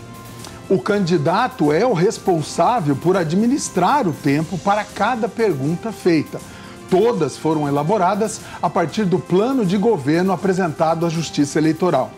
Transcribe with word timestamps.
O 0.69 0.81
candidato 0.81 1.73
é 1.73 1.87
o 1.87 1.93
responsável 1.93 2.97
por 2.97 3.17
administrar 3.17 4.09
o 4.09 4.13
tempo 4.13 4.59
para 4.59 4.83
cada 4.83 5.29
pergunta 5.29 5.93
feita. 5.93 6.41
Todas 6.91 7.37
foram 7.37 7.69
elaboradas 7.69 8.41
a 8.61 8.69
partir 8.69 9.05
do 9.05 9.21
plano 9.21 9.65
de 9.65 9.77
governo 9.77 10.33
apresentado 10.33 11.07
à 11.07 11.09
Justiça 11.09 11.59
Eleitoral. 11.59 12.11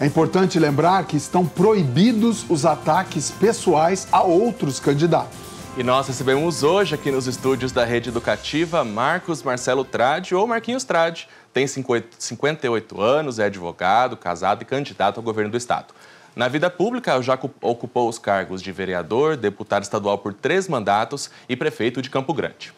É 0.00 0.06
importante 0.06 0.58
lembrar 0.58 1.04
que 1.04 1.18
estão 1.18 1.44
proibidos 1.44 2.46
os 2.48 2.64
ataques 2.64 3.30
pessoais 3.30 4.08
a 4.10 4.22
outros 4.22 4.80
candidatos. 4.80 5.53
E 5.76 5.82
nós 5.82 6.06
recebemos 6.06 6.62
hoje 6.62 6.94
aqui 6.94 7.10
nos 7.10 7.26
estúdios 7.26 7.72
da 7.72 7.84
Rede 7.84 8.08
Educativa 8.08 8.84
Marcos 8.84 9.42
Marcelo 9.42 9.84
Trade, 9.84 10.32
ou 10.32 10.46
Marquinhos 10.46 10.84
Trade. 10.84 11.28
Tem 11.52 11.66
58 11.66 13.00
anos, 13.00 13.40
é 13.40 13.46
advogado, 13.46 14.16
casado 14.16 14.62
e 14.62 14.64
candidato 14.64 15.16
ao 15.16 15.22
governo 15.24 15.50
do 15.50 15.56
Estado. 15.56 15.92
Na 16.36 16.46
vida 16.46 16.70
pública, 16.70 17.20
já 17.20 17.36
ocupou 17.60 18.08
os 18.08 18.20
cargos 18.20 18.62
de 18.62 18.70
vereador, 18.70 19.36
deputado 19.36 19.82
estadual 19.82 20.16
por 20.18 20.32
três 20.32 20.68
mandatos 20.68 21.28
e 21.48 21.56
prefeito 21.56 22.00
de 22.00 22.08
Campo 22.08 22.32
Grande. 22.32 22.72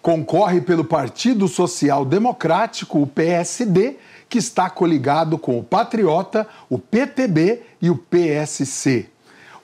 Concorre 0.00 0.60
pelo 0.60 0.82
Partido 0.82 1.46
Social 1.46 2.04
Democrático, 2.04 3.00
o 3.00 3.06
PSD, 3.06 3.98
que 4.28 4.38
está 4.38 4.68
coligado 4.68 5.38
com 5.38 5.60
o 5.60 5.62
Patriota, 5.62 6.48
o 6.68 6.76
PTB 6.76 7.62
e 7.80 7.88
o 7.88 7.96
PSC. 7.96 9.11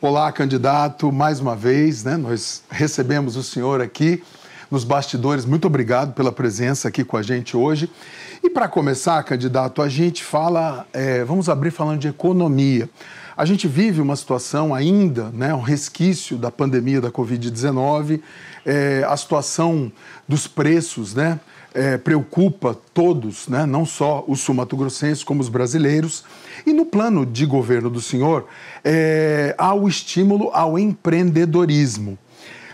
Olá, 0.00 0.30
candidato, 0.30 1.10
mais 1.10 1.40
uma 1.40 1.56
vez, 1.56 2.04
né? 2.04 2.16
Nós 2.16 2.62
recebemos 2.70 3.34
o 3.34 3.42
senhor 3.42 3.80
aqui 3.80 4.22
nos 4.70 4.84
bastidores. 4.84 5.44
Muito 5.44 5.66
obrigado 5.66 6.12
pela 6.12 6.30
presença 6.30 6.86
aqui 6.86 7.02
com 7.02 7.16
a 7.16 7.22
gente 7.22 7.56
hoje. 7.56 7.90
E 8.40 8.48
para 8.48 8.68
começar, 8.68 9.20
candidato, 9.24 9.82
a 9.82 9.88
gente 9.88 10.22
fala, 10.22 10.86
é, 10.92 11.24
vamos 11.24 11.48
abrir 11.48 11.72
falando 11.72 11.98
de 11.98 12.06
economia. 12.06 12.88
A 13.36 13.44
gente 13.44 13.66
vive 13.66 14.00
uma 14.00 14.14
situação 14.14 14.72
ainda, 14.72 15.30
né, 15.30 15.52
um 15.52 15.62
resquício 15.62 16.38
da 16.38 16.52
pandemia 16.52 17.00
da 17.00 17.10
Covid-19, 17.10 18.20
é, 18.64 19.04
a 19.04 19.16
situação 19.16 19.90
dos 20.28 20.46
preços, 20.46 21.12
né? 21.12 21.40
É, 21.74 21.98
preocupa 21.98 22.76
todos, 22.94 23.48
né? 23.48 23.66
não 23.66 23.84
só 23.84 24.24
os 24.26 24.40
sumatogrossenses, 24.40 25.22
como 25.22 25.40
os 25.40 25.48
brasileiros. 25.48 26.24
E 26.66 26.72
no 26.72 26.84
plano 26.84 27.24
de 27.24 27.46
governo 27.46 27.90
do 27.90 28.00
senhor, 28.00 28.46
é, 28.84 29.54
há 29.58 29.74
o 29.74 29.88
estímulo 29.88 30.50
ao 30.52 30.78
empreendedorismo. 30.78 32.18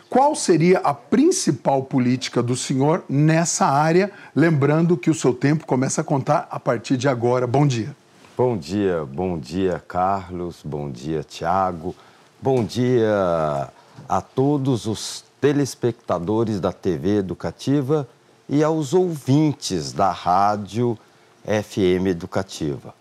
Qual 0.09 0.37
seria 0.37 0.79
a 0.79 0.95
principal 0.95 1.83
política 1.83 2.43
do 2.43 2.55
senhor 2.55 3.05
nessa 3.09 3.67
área? 3.67 4.13
Lembrando 4.35 4.97
que 4.97 5.11
o 5.11 5.15
seu 5.15 5.35
tempo 5.35 5.67
começa 5.67 6.03
a 6.03 6.05
contar 6.05 6.47
a 6.51 6.61
partir 6.61 6.97
de 6.97 7.09
agora. 7.09 7.47
Bom 7.47 7.67
dia. 7.67 7.97
Bom 8.37 8.57
dia, 8.57 9.05
bom 9.05 9.39
dia, 9.39 9.83
Carlos. 9.87 10.61
Bom 10.65 10.91
dia, 10.91 11.25
Tiago. 11.25 11.95
Bom 12.41 12.65
dia 12.65 13.69
a 14.09 14.21
todos 14.21 14.87
os 14.87 15.25
telespectadores 15.41 16.61
da 16.61 16.73
TV 16.73 17.17
Educativa 17.17 18.09
e 18.49 18.63
aos 18.63 18.93
ouvintes 18.93 19.93
da 19.93 20.11
Rádio 20.11 20.99
FM 21.45 22.07
Educativa. 22.09 22.95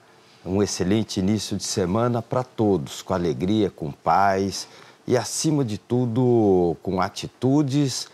Um 0.46 0.62
excelente 0.62 1.20
início 1.20 1.58
de 1.58 1.64
semana 1.64 2.22
para 2.22 2.44
todos, 2.44 3.02
com 3.02 3.14
alegria, 3.14 3.70
com 3.70 3.92
paz 3.92 4.68
e, 5.06 5.18
acima 5.18 5.64
de 5.64 5.78
tudo, 5.78 6.78
com 6.82 7.02
atitudes 7.02 8.08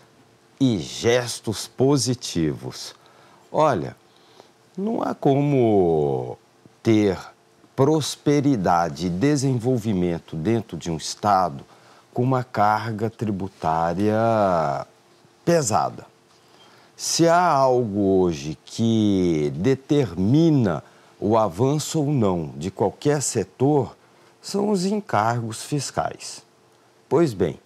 e 0.60 0.78
gestos 0.78 1.66
positivos. 1.66 2.94
Olha, 3.50 3.96
não 4.76 5.02
há 5.02 5.14
como 5.14 6.36
ter 6.82 7.18
prosperidade 7.74 9.06
e 9.06 9.10
desenvolvimento 9.10 10.36
dentro 10.36 10.76
de 10.76 10.90
um 10.90 10.96
Estado 10.96 11.64
com 12.12 12.22
uma 12.22 12.44
carga 12.44 13.08
tributária 13.08 14.14
pesada. 15.44 16.09
Se 17.02 17.26
há 17.26 17.46
algo 17.46 18.20
hoje 18.20 18.58
que 18.62 19.50
determina 19.56 20.84
o 21.18 21.34
avanço 21.38 21.98
ou 21.98 22.12
não 22.12 22.52
de 22.58 22.70
qualquer 22.70 23.22
setor, 23.22 23.96
são 24.42 24.68
os 24.68 24.84
encargos 24.84 25.62
fiscais. 25.62 26.42
Pois 27.08 27.32
bem, 27.32 27.58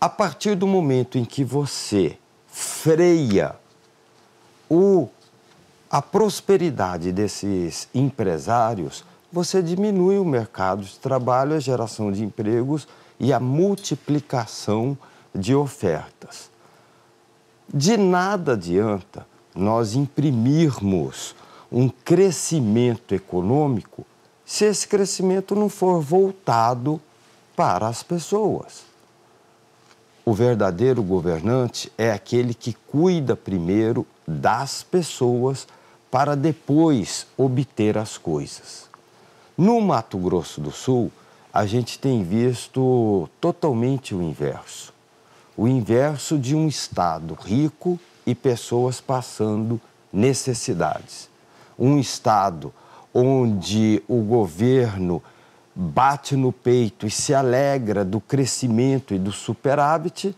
a 0.00 0.08
partir 0.08 0.56
do 0.56 0.66
momento 0.66 1.18
em 1.18 1.24
que 1.24 1.44
você 1.44 2.18
freia 2.48 3.54
o, 4.68 5.08
a 5.88 6.02
prosperidade 6.02 7.12
desses 7.12 7.88
empresários, 7.94 9.04
você 9.30 9.62
diminui 9.62 10.18
o 10.18 10.24
mercado 10.24 10.82
de 10.82 10.98
trabalho, 10.98 11.54
a 11.54 11.60
geração 11.60 12.10
de 12.10 12.24
empregos 12.24 12.88
e 13.20 13.32
a 13.32 13.38
multiplicação 13.38 14.98
de 15.32 15.54
ofertas. 15.54 16.50
De 17.72 17.96
nada 17.96 18.54
adianta 18.54 19.24
nós 19.54 19.94
imprimirmos 19.94 21.36
um 21.70 21.88
crescimento 21.88 23.14
econômico 23.14 24.04
se 24.44 24.64
esse 24.64 24.88
crescimento 24.88 25.54
não 25.54 25.68
for 25.68 26.00
voltado 26.00 27.00
para 27.54 27.86
as 27.86 28.02
pessoas. 28.02 28.82
O 30.24 30.34
verdadeiro 30.34 31.00
governante 31.00 31.92
é 31.96 32.10
aquele 32.10 32.54
que 32.54 32.72
cuida 32.72 33.36
primeiro 33.36 34.04
das 34.26 34.82
pessoas 34.82 35.68
para 36.10 36.34
depois 36.34 37.24
obter 37.36 37.96
as 37.96 38.18
coisas. 38.18 38.90
No 39.56 39.80
Mato 39.80 40.18
Grosso 40.18 40.60
do 40.60 40.72
Sul, 40.72 41.12
a 41.52 41.64
gente 41.66 42.00
tem 42.00 42.24
visto 42.24 43.28
totalmente 43.40 44.12
o 44.12 44.20
inverso 44.20 44.92
o 45.60 45.68
inverso 45.68 46.38
de 46.38 46.56
um 46.56 46.66
Estado 46.66 47.36
rico 47.38 48.00
e 48.24 48.34
pessoas 48.34 48.98
passando 48.98 49.78
necessidades. 50.10 51.28
Um 51.78 51.98
Estado 51.98 52.72
onde 53.12 54.02
o 54.08 54.22
governo 54.22 55.22
bate 55.74 56.34
no 56.34 56.50
peito 56.50 57.06
e 57.06 57.10
se 57.10 57.34
alegra 57.34 58.06
do 58.06 58.22
crescimento 58.22 59.12
e 59.12 59.18
do 59.18 59.30
superávit, 59.30 60.34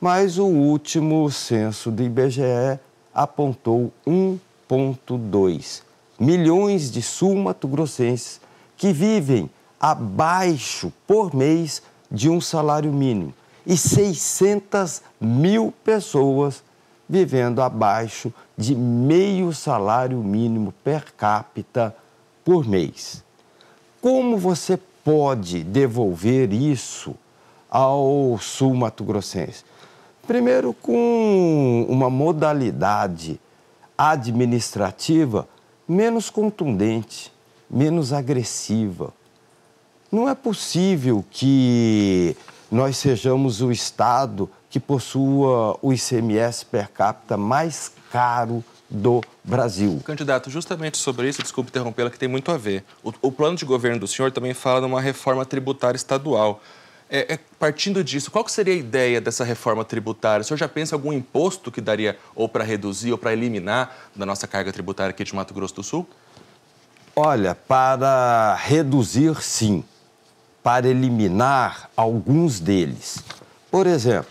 mas 0.00 0.38
o 0.38 0.46
último 0.46 1.30
censo 1.30 1.88
do 1.88 2.02
IBGE 2.02 2.80
apontou 3.14 3.92
1,2 4.04 5.82
milhões 6.18 6.90
de 6.90 7.00
sul-mato-grossenses 7.00 8.40
que 8.76 8.92
vivem 8.92 9.48
abaixo 9.78 10.92
por 11.06 11.32
mês 11.32 11.80
de 12.10 12.28
um 12.28 12.40
salário 12.40 12.92
mínimo 12.92 13.32
e 13.66 13.76
600 13.76 15.02
mil 15.20 15.72
pessoas 15.84 16.62
vivendo 17.08 17.60
abaixo 17.60 18.32
de 18.56 18.74
meio 18.74 19.52
salário 19.52 20.18
mínimo 20.18 20.72
per 20.84 21.12
capita 21.14 21.94
por 22.44 22.66
mês. 22.66 23.22
Como 24.00 24.36
você 24.36 24.78
pode 25.02 25.62
devolver 25.62 26.52
isso 26.52 27.14
ao 27.70 28.38
sul 28.38 28.74
mato-grossense? 28.74 29.64
Primeiro, 30.26 30.72
com 30.72 31.86
uma 31.88 32.08
modalidade 32.08 33.38
administrativa 33.96 35.46
menos 35.86 36.30
contundente, 36.30 37.32
menos 37.70 38.12
agressiva. 38.12 39.12
Não 40.10 40.28
é 40.28 40.34
possível 40.34 41.24
que 41.30 42.36
nós 42.74 42.96
sejamos 42.96 43.62
o 43.62 43.70
Estado 43.70 44.50
que 44.68 44.80
possua 44.80 45.78
o 45.80 45.92
ICMS 45.92 46.66
per 46.66 46.90
capita 46.90 47.36
mais 47.36 47.92
caro 48.10 48.64
do 48.90 49.20
Brasil. 49.44 50.02
Candidato, 50.04 50.50
justamente 50.50 50.98
sobre 50.98 51.28
isso, 51.28 51.40
desculpe 51.40 51.70
interrompê-la, 51.70 52.10
que 52.10 52.18
tem 52.18 52.28
muito 52.28 52.50
a 52.50 52.58
ver. 52.58 52.84
O, 53.04 53.12
o, 53.22 53.30
plano 53.30 53.56
de 53.56 53.64
governo 53.64 54.00
do 54.00 54.08
senhor 54.08 54.32
também 54.32 54.52
fala 54.52 54.80
de 54.80 54.86
uma 54.86 55.00
reforma 55.00 55.46
tributária 55.46 55.96
estadual. 55.96 56.60
É, 57.08 57.34
é, 57.34 57.38
partindo 57.60 58.02
disso, 58.02 58.28
qual 58.28 58.48
seria 58.48 58.74
a 58.74 58.76
ideia 58.76 59.20
dessa 59.20 59.44
reforma 59.44 59.84
tributária? 59.84 60.42
O 60.42 60.44
senhor 60.44 60.58
já 60.58 60.68
pensa 60.68 60.96
em 60.96 60.98
algum 60.98 61.12
imposto 61.12 61.70
que 61.70 61.80
daria 61.80 62.18
ou 62.34 62.48
para 62.48 62.64
reduzir 62.64 63.12
ou 63.12 63.18
para 63.18 63.32
eliminar 63.32 63.96
da 64.16 64.26
nossa 64.26 64.48
carga 64.48 64.72
tributária 64.72 65.10
aqui 65.10 65.22
de 65.22 65.32
Mato 65.32 65.54
Grosso 65.54 65.76
do 65.76 65.84
Sul? 65.84 66.08
Olha, 67.14 67.54
para 67.54 68.56
reduzir, 68.56 69.40
sim. 69.40 69.84
Para 70.64 70.88
eliminar 70.88 71.88
alguns 71.96 72.58
deles. 72.58 73.22
Por 73.70 73.86
exemplo, 73.86 74.26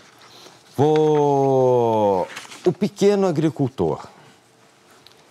o 0.76 2.26
pequeno 2.78 3.26
agricultor. 3.26 4.06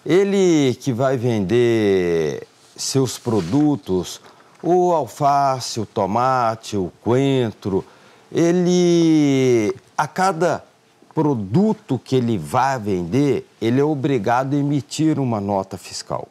Ele 0.05 0.73
que 0.81 0.91
vai 0.91 1.17
vender 1.17 2.47
seus 2.75 3.19
produtos, 3.19 4.21
o 4.61 4.94
alface, 4.94 5.79
o 5.79 5.85
tomate, 5.85 6.77
o 6.77 6.91
coentro, 7.03 7.85
ele 8.31 9.75
a 9.97 10.07
cada 10.07 10.63
produto 11.13 12.00
que 12.03 12.15
ele 12.15 12.38
vai 12.38 12.79
vender, 12.79 13.47
ele 13.61 13.79
é 13.79 13.83
obrigado 13.83 14.55
a 14.55 14.57
emitir 14.57 15.19
uma 15.19 15.39
nota 15.39 15.77
fiscal. 15.77 16.27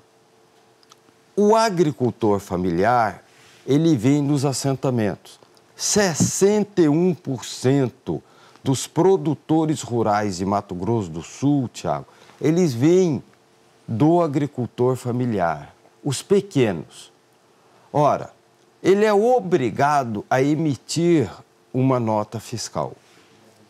O 1.37 1.55
agricultor 1.55 2.41
familiar, 2.41 3.22
ele 3.67 3.97
vem 3.97 4.27
dos 4.27 4.45
assentamentos. 4.45 5.41
61% 5.79 8.21
dos 8.63 8.87
produtores 8.87 9.81
rurais 9.83 10.37
de 10.37 10.47
Mato 10.47 10.75
Grosso 10.75 11.11
do 11.11 11.23
Sul, 11.23 11.69
Tiago, 11.69 12.07
eles 12.41 12.73
vêm 12.73 13.23
do 13.87 14.23
agricultor 14.23 14.97
familiar, 14.97 15.75
os 16.05 16.23
pequenos. 16.23 17.13
Ora, 17.93 18.33
ele 18.83 19.05
é 19.05 19.13
obrigado 19.13 20.25
a 20.31 20.43
emitir 20.43 21.31
uma 21.73 22.01
nota 22.01 22.41
fiscal. 22.41 22.95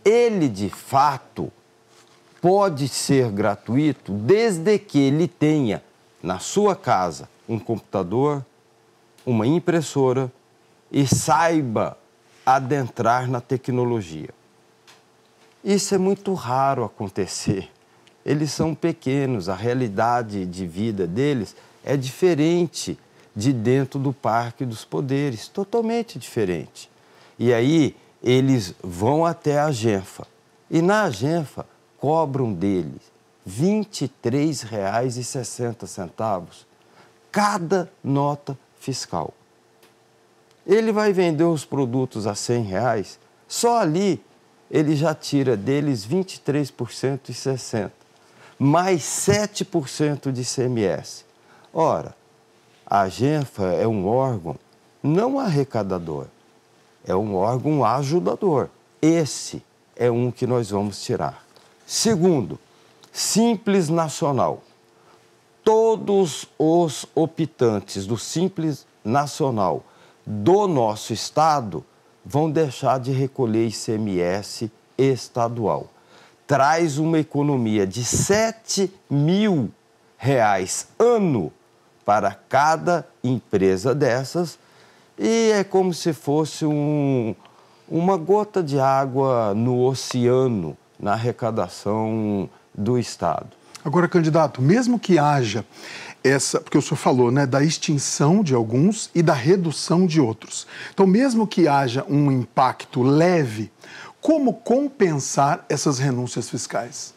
Ele, 0.04 0.48
de 0.48 0.68
fato, 0.68 1.52
pode 2.40 2.88
ser 2.88 3.30
gratuito 3.30 4.12
desde 4.12 4.78
que 4.78 4.98
ele 4.98 5.28
tenha 5.28 5.82
na 6.22 6.38
sua 6.38 6.74
casa 6.74 7.28
um 7.48 7.58
computador, 7.58 8.44
uma 9.24 9.46
impressora 9.46 10.30
e 10.90 11.06
saiba 11.06 11.96
adentrar 12.44 13.30
na 13.30 13.40
tecnologia. 13.40 14.30
Isso 15.64 15.94
é 15.94 15.98
muito 15.98 16.34
raro 16.34 16.84
acontecer. 16.84 17.70
Eles 18.24 18.52
são 18.52 18.74
pequenos, 18.74 19.48
a 19.48 19.54
realidade 19.54 20.44
de 20.46 20.66
vida 20.66 21.06
deles 21.06 21.54
é 21.84 21.96
diferente 21.96 22.98
de 23.34 23.50
dentro 23.52 23.98
do 23.98 24.12
Parque 24.12 24.64
dos 24.64 24.84
Poderes, 24.84 25.48
totalmente 25.48 26.16
diferente. 26.18 26.88
E 27.38 27.50
aí 27.52 27.96
eles 28.22 28.74
vão 28.82 29.24
até 29.24 29.58
a 29.58 29.72
Genfa 29.72 30.26
e 30.70 30.82
na 30.82 31.10
Genfa 31.10 31.66
cobram 31.98 32.52
deles 32.52 33.10
R$ 33.44 33.84
23,60 33.84 36.66
cada 37.32 37.90
nota 38.04 38.56
fiscal. 38.82 39.32
Ele 40.66 40.90
vai 40.92 41.12
vender 41.12 41.44
os 41.44 41.64
produtos 41.64 42.26
a 42.26 42.34
100 42.34 42.62
reais, 42.64 43.18
só 43.46 43.78
ali 43.78 44.22
ele 44.70 44.96
já 44.96 45.14
tira 45.14 45.56
deles 45.56 46.06
23% 46.06 47.20
e 47.28 47.32
60%, 47.32 47.90
mais 48.58 49.02
7% 49.02 50.32
de 50.32 50.42
ICMS. 50.42 51.24
Ora, 51.72 52.14
a 52.84 53.08
Genfa 53.08 53.64
é 53.64 53.86
um 53.86 54.06
órgão 54.06 54.56
não 55.02 55.38
arrecadador, 55.38 56.26
é 57.04 57.14
um 57.14 57.34
órgão 57.34 57.84
ajudador. 57.84 58.68
Esse 59.00 59.62
é 59.96 60.10
um 60.10 60.30
que 60.30 60.46
nós 60.46 60.70
vamos 60.70 61.02
tirar. 61.02 61.44
Segundo, 61.86 62.58
Simples 63.12 63.88
Nacional 63.88 64.62
todos 65.92 66.46
os 66.58 67.04
optantes 67.14 68.06
do 68.06 68.16
Simples 68.16 68.86
Nacional 69.04 69.84
do 70.24 70.66
nosso 70.66 71.12
estado 71.12 71.84
vão 72.24 72.50
deixar 72.50 72.98
de 72.98 73.12
recolher 73.12 73.66
ICMS 73.66 74.72
estadual. 74.96 75.88
Traz 76.46 76.96
uma 76.96 77.18
economia 77.18 77.86
de 77.86 78.02
7 78.04 78.90
mil 79.10 79.70
reais 80.16 80.88
ano 80.98 81.52
para 82.06 82.34
cada 82.48 83.06
empresa 83.22 83.94
dessas 83.94 84.58
e 85.18 85.50
é 85.52 85.62
como 85.62 85.92
se 85.92 86.14
fosse 86.14 86.64
um, 86.64 87.34
uma 87.86 88.16
gota 88.16 88.62
de 88.62 88.80
água 88.80 89.52
no 89.52 89.84
oceano 89.84 90.74
na 90.98 91.12
arrecadação 91.12 92.48
do 92.74 92.98
Estado. 92.98 93.61
Agora, 93.84 94.08
candidato, 94.08 94.62
mesmo 94.62 94.98
que 94.98 95.18
haja 95.18 95.64
essa, 96.22 96.60
porque 96.60 96.78
o 96.78 96.82
senhor 96.82 96.96
falou, 96.96 97.30
né, 97.32 97.46
da 97.46 97.62
extinção 97.64 98.42
de 98.42 98.54
alguns 98.54 99.10
e 99.14 99.22
da 99.22 99.34
redução 99.34 100.06
de 100.06 100.20
outros. 100.20 100.66
Então, 100.92 101.06
mesmo 101.06 101.46
que 101.46 101.66
haja 101.66 102.04
um 102.08 102.30
impacto 102.30 103.02
leve, 103.02 103.72
como 104.20 104.54
compensar 104.54 105.64
essas 105.68 105.98
renúncias 105.98 106.48
fiscais? 106.48 107.12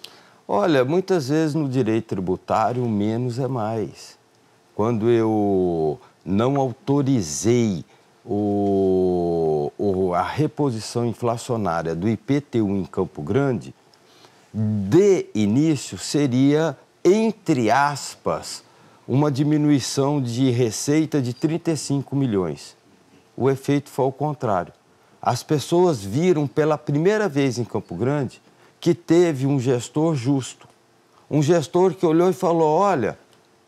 Olha, 0.47 0.83
muitas 0.83 1.29
vezes 1.29 1.53
no 1.53 1.69
direito 1.69 2.07
tributário, 2.07 2.87
menos 2.87 3.37
é 3.37 3.47
mais. 3.47 4.17
Quando 4.73 5.09
eu 5.09 5.99
não 6.25 6.57
autorizei 6.57 7.85
o, 8.25 9.71
o, 9.77 10.13
a 10.13 10.23
reposição 10.23 11.05
inflacionária 11.05 11.93
do 11.93 12.09
IPTU 12.09 12.75
em 12.75 12.85
Campo 12.85 13.21
Grande, 13.21 13.73
de 14.57 15.25
início 15.35 15.97
seria, 15.97 16.77
entre 17.03 17.69
aspas, 17.69 18.63
uma 19.05 19.29
diminuição 19.29 20.21
de 20.21 20.49
receita 20.49 21.21
de 21.21 21.33
35 21.33 22.15
milhões. 22.15 22.77
O 23.35 23.49
efeito 23.49 23.89
foi 23.89 24.05
ao 24.05 24.13
contrário. 24.13 24.71
As 25.21 25.43
pessoas 25.43 26.01
viram 26.01 26.47
pela 26.47 26.77
primeira 26.77 27.27
vez 27.27 27.59
em 27.59 27.65
Campo 27.65 27.95
Grande 27.95 28.41
que 28.79 28.93
teve 28.93 29.45
um 29.45 29.59
gestor 29.59 30.15
justo. 30.15 30.69
Um 31.29 31.41
gestor 31.41 31.93
que 31.93 32.05
olhou 32.05 32.29
e 32.29 32.33
falou: 32.33 32.79
olha, 32.79 33.19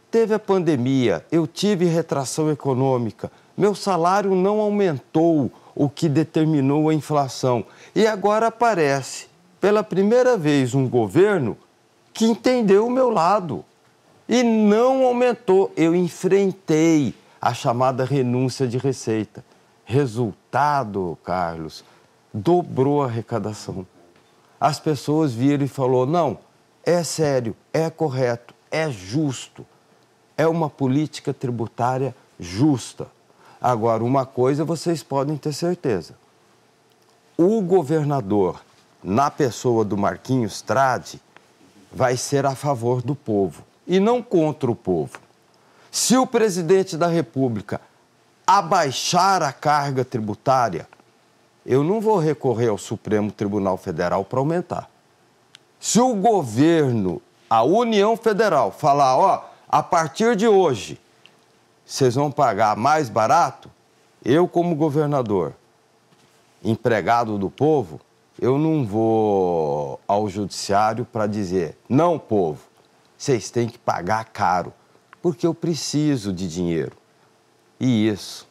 teve 0.09 0.33
a 0.33 0.39
pandemia, 0.39 1.25
eu 1.29 1.45
tive 1.45 1.83
retração 1.83 2.49
econômica, 2.49 3.29
meu 3.57 3.75
salário 3.75 4.33
não 4.33 4.61
aumentou 4.61 5.51
o 5.75 5.89
que 5.89 6.07
determinou 6.07 6.87
a 6.87 6.93
inflação. 6.93 7.65
E 7.93 8.07
agora 8.07 8.47
aparece 8.47 9.27
pela 9.59 9.83
primeira 9.83 10.37
vez, 10.37 10.73
um 10.73 10.87
governo 10.87 11.57
que 12.13 12.25
entendeu 12.25 12.87
o 12.87 12.91
meu 12.91 13.09
lado 13.09 13.63
e 14.27 14.43
não 14.43 15.03
aumentou. 15.05 15.71
Eu 15.75 15.95
enfrentei 15.95 17.13
a 17.41 17.53
chamada 17.53 18.03
renúncia 18.03 18.67
de 18.67 18.77
receita. 18.77 19.43
Resultado, 19.85 21.17
Carlos, 21.23 21.83
dobrou 22.33 23.03
a 23.03 23.05
arrecadação. 23.05 23.85
As 24.59 24.79
pessoas 24.79 25.33
viram 25.33 25.63
e 25.63 25.67
falou: 25.67 26.05
não, 26.05 26.39
é 26.83 27.03
sério, 27.03 27.55
é 27.73 27.89
correto, 27.89 28.53
é 28.69 28.89
justo. 28.89 29.65
É 30.35 30.47
uma 30.47 30.69
política 30.69 31.33
tributária 31.33 32.15
justa. 32.39 33.07
Agora, 33.59 34.03
uma 34.03 34.25
coisa 34.25 34.63
vocês 34.63 35.01
podem 35.01 35.37
ter 35.37 35.53
certeza: 35.53 36.15
o 37.37 37.61
governador 37.61 38.61
na 39.03 39.29
pessoa 39.29 39.85
do 39.85 39.97
Marquinhos 39.97 40.61
Trade, 40.61 41.21
vai 41.91 42.17
ser 42.17 42.45
a 42.45 42.55
favor 42.55 43.01
do 43.01 43.15
povo 43.15 43.63
e 43.87 43.99
não 43.99 44.21
contra 44.21 44.69
o 44.69 44.75
povo. 44.75 45.19
Se 45.91 46.17
o 46.17 46.27
presidente 46.27 46.97
da 46.97 47.07
República 47.07 47.81
abaixar 48.45 49.41
a 49.41 49.51
carga 49.51 50.05
tributária, 50.05 50.87
eu 51.65 51.83
não 51.83 51.99
vou 51.99 52.17
recorrer 52.17 52.69
ao 52.69 52.77
Supremo 52.77 53.31
Tribunal 53.31 53.77
Federal 53.77 54.23
para 54.23 54.39
aumentar. 54.39 54.89
Se 55.79 55.99
o 55.99 56.13
governo, 56.13 57.21
a 57.49 57.63
União 57.63 58.15
Federal, 58.15 58.71
falar, 58.71 59.17
ó, 59.17 59.45
a 59.67 59.83
partir 59.83 60.35
de 60.35 60.47
hoje, 60.47 60.99
vocês 61.85 62.15
vão 62.15 62.31
pagar 62.31 62.75
mais 62.75 63.09
barato, 63.09 63.69
eu, 64.23 64.47
como 64.47 64.75
governador, 64.75 65.53
empregado 66.63 67.37
do 67.37 67.49
povo, 67.49 67.99
eu 68.39 68.57
não 68.57 68.85
vou 68.85 69.99
ao 70.07 70.29
judiciário 70.29 71.05
para 71.05 71.27
dizer: 71.27 71.77
não, 71.89 72.19
povo, 72.19 72.61
vocês 73.17 73.49
têm 73.49 73.67
que 73.67 73.77
pagar 73.77 74.25
caro, 74.25 74.73
porque 75.21 75.45
eu 75.45 75.53
preciso 75.53 76.31
de 76.31 76.47
dinheiro. 76.47 76.93
E 77.79 78.07
isso 78.07 78.47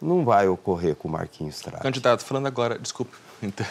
não 0.00 0.24
vai 0.24 0.48
ocorrer 0.48 0.96
com 0.96 1.08
o 1.08 1.10
Marquinhos 1.10 1.60
Trás. 1.60 1.82
Candidato, 1.82 2.24
falando 2.24 2.46
agora, 2.46 2.78
desculpe, 2.78 3.16
então, 3.42 3.66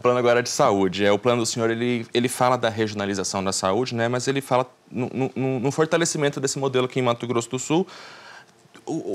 falando 0.00 0.18
agora 0.18 0.42
de 0.42 0.48
saúde, 0.48 1.04
é, 1.04 1.10
o 1.10 1.18
plano 1.18 1.42
do 1.42 1.46
senhor 1.46 1.70
ele, 1.70 2.06
ele 2.14 2.28
fala 2.28 2.56
da 2.56 2.68
regionalização 2.68 3.42
da 3.42 3.52
saúde, 3.52 3.94
né, 3.94 4.08
mas 4.08 4.28
ele 4.28 4.40
fala 4.40 4.66
no, 4.90 5.10
no, 5.34 5.60
no 5.60 5.72
fortalecimento 5.72 6.40
desse 6.40 6.58
modelo 6.58 6.86
aqui 6.86 7.00
em 7.00 7.02
Mato 7.02 7.26
Grosso 7.26 7.50
do 7.50 7.58
Sul. 7.58 7.86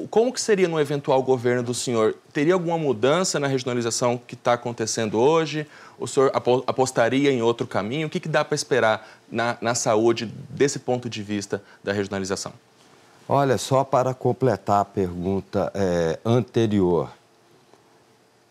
Como 0.09 0.31
que 0.31 0.39
seria 0.39 0.67
no 0.67 0.79
eventual 0.79 1.21
governo 1.23 1.63
do 1.63 1.73
senhor? 1.73 2.15
Teria 2.31 2.53
alguma 2.53 2.77
mudança 2.77 3.39
na 3.39 3.47
regionalização 3.47 4.17
que 4.17 4.35
está 4.35 4.53
acontecendo 4.53 5.19
hoje? 5.19 5.67
O 5.99 6.07
senhor 6.07 6.31
apostaria 6.33 7.31
em 7.31 7.41
outro 7.41 7.65
caminho? 7.65 8.07
O 8.07 8.09
que, 8.09 8.19
que 8.19 8.29
dá 8.29 8.45
para 8.45 8.55
esperar 8.55 9.07
na, 9.31 9.57
na 9.61 9.75
saúde 9.75 10.25
desse 10.49 10.79
ponto 10.79 11.09
de 11.09 11.23
vista 11.23 11.63
da 11.83 11.91
regionalização? 11.91 12.53
Olha, 13.27 13.57
só 13.57 13.83
para 13.83 14.13
completar 14.13 14.81
a 14.81 14.85
pergunta 14.85 15.71
é, 15.73 16.19
anterior, 16.25 17.09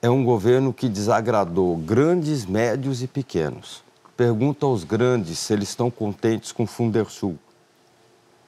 é 0.01 0.11
um 0.11 0.25
governo 0.25 0.73
que 0.73 0.89
desagradou 0.89 1.77
grandes, 1.77 2.45
médios 2.45 3.03
e 3.03 3.07
pequenos. 3.07 3.85
Pergunta 4.17 4.67
aos 4.67 4.83
grandes 4.83 5.39
se 5.39 5.53
eles 5.53 5.69
estão 5.69 5.91
contentes 5.91 6.53
com 6.53 6.65
o 6.65 6.67
Fundersul. 6.67 7.39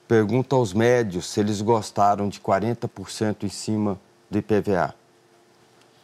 Pergunta 0.06 0.54
aos 0.54 0.72
médios 0.72 1.26
se 1.30 1.40
eles 1.40 1.60
gostaram 1.60 2.28
de 2.28 2.38
40% 2.40 3.44
em 3.44 3.48
cima 3.48 3.98
do 4.30 4.38
IPVA. 4.38 4.94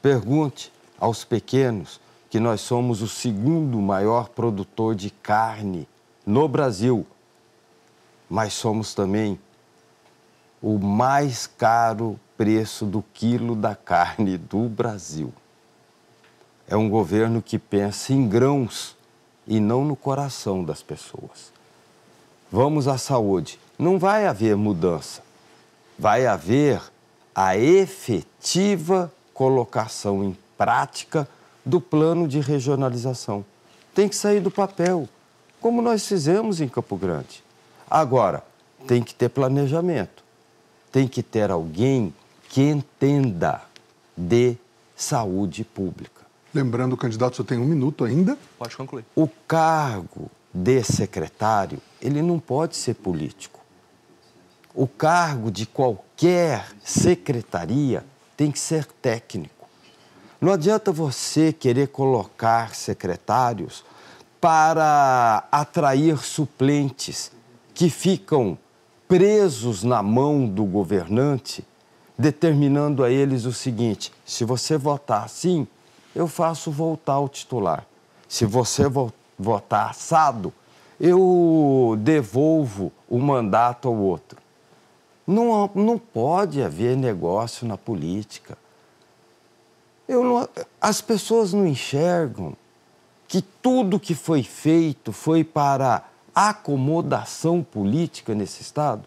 Pergunte 0.01 0.73
aos 0.99 1.25
pequenos 1.25 2.01
que 2.31 2.41
nós 2.41 2.61
somos 2.61 3.03
o 3.03 3.09
segundo 3.09 3.79
maior 3.81 4.29
produtor 4.29 4.95
de 4.95 5.11
carne 5.11 5.87
no 6.25 6.49
Brasil, 6.49 7.07
mas 8.29 8.53
somos 8.53 8.95
também 8.95 9.39
o 10.63 10.79
mais 10.79 11.47
caro 11.47 12.19
preço 12.37 12.87
do 12.87 13.03
quilo 13.13 13.55
da 13.55 13.75
carne 13.75 14.39
do 14.39 14.69
Brasil. 14.69 15.33
É 16.67 16.77
um 16.77 16.89
governo 16.89 17.43
que 17.43 17.59
pensa 17.59 18.13
em 18.13 18.29
grãos 18.29 18.97
e 19.47 19.59
não 19.59 19.85
no 19.85 19.97
coração 19.97 20.63
das 20.63 20.83
pessoas. 20.83 21.53
Vamos 22.51 22.87
à 22.87 22.97
saúde. 22.97 23.59
Não 23.81 23.99
vai 23.99 24.27
haver 24.27 24.57
mudança. 24.57 25.23
Vai 25.99 26.27
haver 26.27 26.81
a 27.35 27.57
efetiva 27.57 29.13
colocação 29.35 30.23
em 30.23 30.37
prática 30.57 31.29
do 31.65 31.81
plano 31.81 32.29
de 32.29 32.41
regionalização. 32.41 33.45
Tem 33.95 34.09
que 34.09 34.17
sair 34.17 34.41
do 34.41 34.51
papel, 34.51 35.09
como 35.61 35.83
nós 35.83 36.07
fizemos 36.07 36.61
em 36.61 36.69
Campo 36.69 36.97
Grande. 36.97 37.43
Agora, 37.91 38.45
tem 38.87 39.03
que 39.03 39.15
ter 39.15 39.29
planejamento 39.29 40.21
tem 40.91 41.07
que 41.07 41.23
ter 41.23 41.51
alguém 41.51 42.13
que 42.49 42.63
entenda 42.63 43.63
de 44.17 44.57
saúde 44.97 45.65
pública. 45.65 46.27
Lembrando, 46.53 46.97
candidato, 46.97 47.37
você 47.37 47.45
tem 47.45 47.59
um 47.59 47.65
minuto 47.65 48.05
ainda. 48.05 48.37
Pode 48.59 48.77
concluir. 48.77 49.05
O 49.15 49.29
cargo 49.47 50.31
de 50.53 50.83
secretário, 50.83 51.79
ele 52.03 52.21
não 52.23 52.41
pode 52.41 52.77
ser 52.77 52.95
político. 52.95 53.60
O 54.75 54.87
cargo 54.87 55.51
de 55.51 55.67
qualquer 55.67 56.69
secretaria 56.85 58.05
tem 58.37 58.51
que 58.51 58.59
ser 58.59 58.87
técnico. 58.87 59.69
Não 60.41 60.53
adianta 60.53 60.91
você 60.93 61.53
querer 61.53 61.89
colocar 61.89 62.75
secretários 62.75 63.85
para 64.41 65.47
atrair 65.53 66.17
suplentes 66.19 67.31
que 67.75 67.91
ficam 67.91 68.57
presos 69.07 69.83
na 69.83 70.03
mão 70.03 70.47
do 70.47 70.65
governante, 70.65 71.65
determinando 72.17 73.05
a 73.05 73.11
eles 73.11 73.45
o 73.45 73.53
seguinte: 73.53 74.13
se 74.25 74.45
você 74.45 74.79
votar 74.79 75.25
assim, 75.25 75.67
eu 76.15 76.27
faço 76.27 76.71
voltar 76.71 77.19
o 77.19 77.29
titular. 77.29 77.85
Se 78.29 78.47
você 78.47 78.89
vo 78.89 79.13
votar 79.39 79.91
assado, 79.91 80.53
eu 81.01 81.97
devolvo 81.99 82.93
o 83.09 83.19
mandato 83.19 83.89
ao 83.89 83.97
outro. 83.97 84.40
Não, 85.31 85.71
não 85.75 85.97
pode 85.97 86.61
haver 86.61 86.97
negócio 86.97 87.67
na 87.67 87.79
política. 87.79 88.59
Não, 90.09 90.49
as 90.81 91.01
pessoas 91.01 91.53
não 91.53 91.65
enxergam 91.65 92.57
que 93.29 93.41
tudo 93.41 94.01
que 94.01 94.13
foi 94.13 94.43
feito 94.43 95.13
foi 95.13 95.45
para 95.45 96.05
acomodação 96.35 97.63
política 97.63 98.35
nesse 98.35 98.63
Estado, 98.63 99.05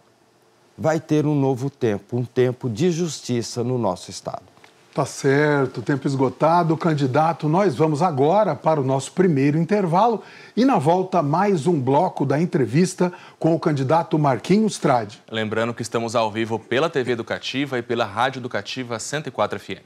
vai 0.77 0.98
ter 0.98 1.25
um 1.25 1.36
novo 1.36 1.70
tempo, 1.70 2.15
um 2.15 2.24
tempo 2.24 2.70
de 2.70 2.89
justiça 2.89 3.62
no 3.62 3.77
nosso 3.77 4.10
Estado. 4.10 4.52
Tá 4.93 5.07
certo, 5.07 5.81
tempo 5.81 6.05
esgotado. 6.05 6.77
Candidato, 6.77 7.50
nós 7.50 7.75
vamos 7.75 8.03
agora 8.03 8.53
para 8.53 8.79
o 8.79 8.83
nosso 8.83 9.12
primeiro 9.12 9.57
intervalo 9.57 10.21
e 10.55 10.63
na 10.63 10.77
volta 10.77 11.23
mais 11.23 11.65
um 11.65 11.81
bloco 11.81 12.23
da 12.27 12.39
entrevista 12.39 13.12
com 13.39 13.55
o 13.55 13.59
candidato 13.59 14.19
Marquinhos 14.19 14.77
Trade. 14.77 15.19
Lembrando 15.31 15.73
que 15.73 15.81
estamos 15.81 16.15
ao 16.15 16.31
vivo 16.31 16.59
pela 16.59 16.91
TV 16.91 17.13
Educativa 17.13 17.79
e 17.79 17.81
pela 17.81 18.05
Rádio 18.05 18.39
Educativa 18.39 19.00
104 19.00 19.59
FM. 19.59 19.81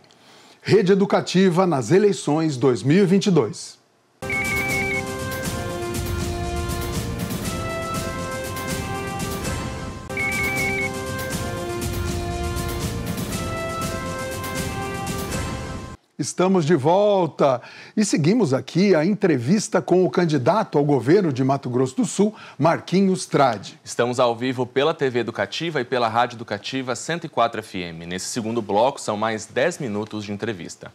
Rede 0.62 0.92
Educativa 0.92 1.66
nas 1.66 1.90
eleições 1.90 2.58
2022. 2.58 3.78
Estamos 16.28 16.66
de 16.66 16.76
volta 16.76 17.62
e 17.96 18.04
seguimos 18.04 18.54
aqui 18.54 18.94
a 18.94 19.06
entrevista 19.06 19.82
com 19.82 20.04
o 20.04 20.10
candidato 20.10 20.78
ao 20.78 20.84
governo 20.84 21.32
de 21.32 21.42
Mato 21.42 21.70
Grosso 21.70 21.96
do 21.96 22.06
Sul, 22.06 22.36
Marquinhos 22.60 23.26
Trade. 23.26 23.80
Estamos 23.82 24.20
ao 24.20 24.36
vivo 24.36 24.66
pela 24.66 24.94
TV 24.94 25.20
Educativa 25.20 25.80
e 25.80 25.86
pela 25.86 26.10
Rádio 26.10 26.36
Educativa 26.36 26.98
104 26.98 27.64
FM. 27.64 28.06
Nesse 28.06 28.26
segundo 28.26 28.62
bloco, 28.62 29.00
são 29.00 29.16
mais 29.16 29.46
10 29.46 29.80
minutos 29.80 30.26
de 30.26 30.34
entrevista. 30.34 30.92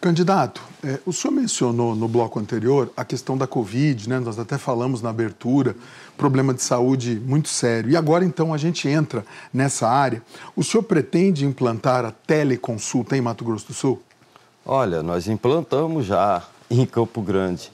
Candidato, 0.00 0.62
é, 0.84 1.00
o 1.04 1.12
senhor 1.12 1.34
mencionou 1.34 1.96
no 1.96 2.06
bloco 2.06 2.38
anterior 2.38 2.92
a 2.96 3.04
questão 3.04 3.36
da 3.36 3.48
Covid, 3.48 4.08
né? 4.08 4.20
Nós 4.20 4.38
até 4.38 4.56
falamos 4.56 5.02
na 5.02 5.10
abertura, 5.10 5.74
problema 6.16 6.54
de 6.54 6.62
saúde 6.62 7.20
muito 7.26 7.48
sério. 7.48 7.90
E 7.90 7.96
agora, 7.96 8.24
então, 8.24 8.54
a 8.54 8.56
gente 8.56 8.86
entra 8.86 9.26
nessa 9.52 9.88
área. 9.88 10.22
O 10.54 10.62
senhor 10.62 10.84
pretende 10.84 11.44
implantar 11.44 12.04
a 12.04 12.12
teleconsulta 12.12 13.16
em 13.16 13.20
Mato 13.20 13.44
Grosso 13.44 13.66
do 13.66 13.74
Sul? 13.74 14.00
Olha, 14.66 15.02
nós 15.02 15.28
implantamos 15.28 16.06
já 16.06 16.42
em 16.70 16.86
Campo 16.86 17.20
Grande. 17.20 17.70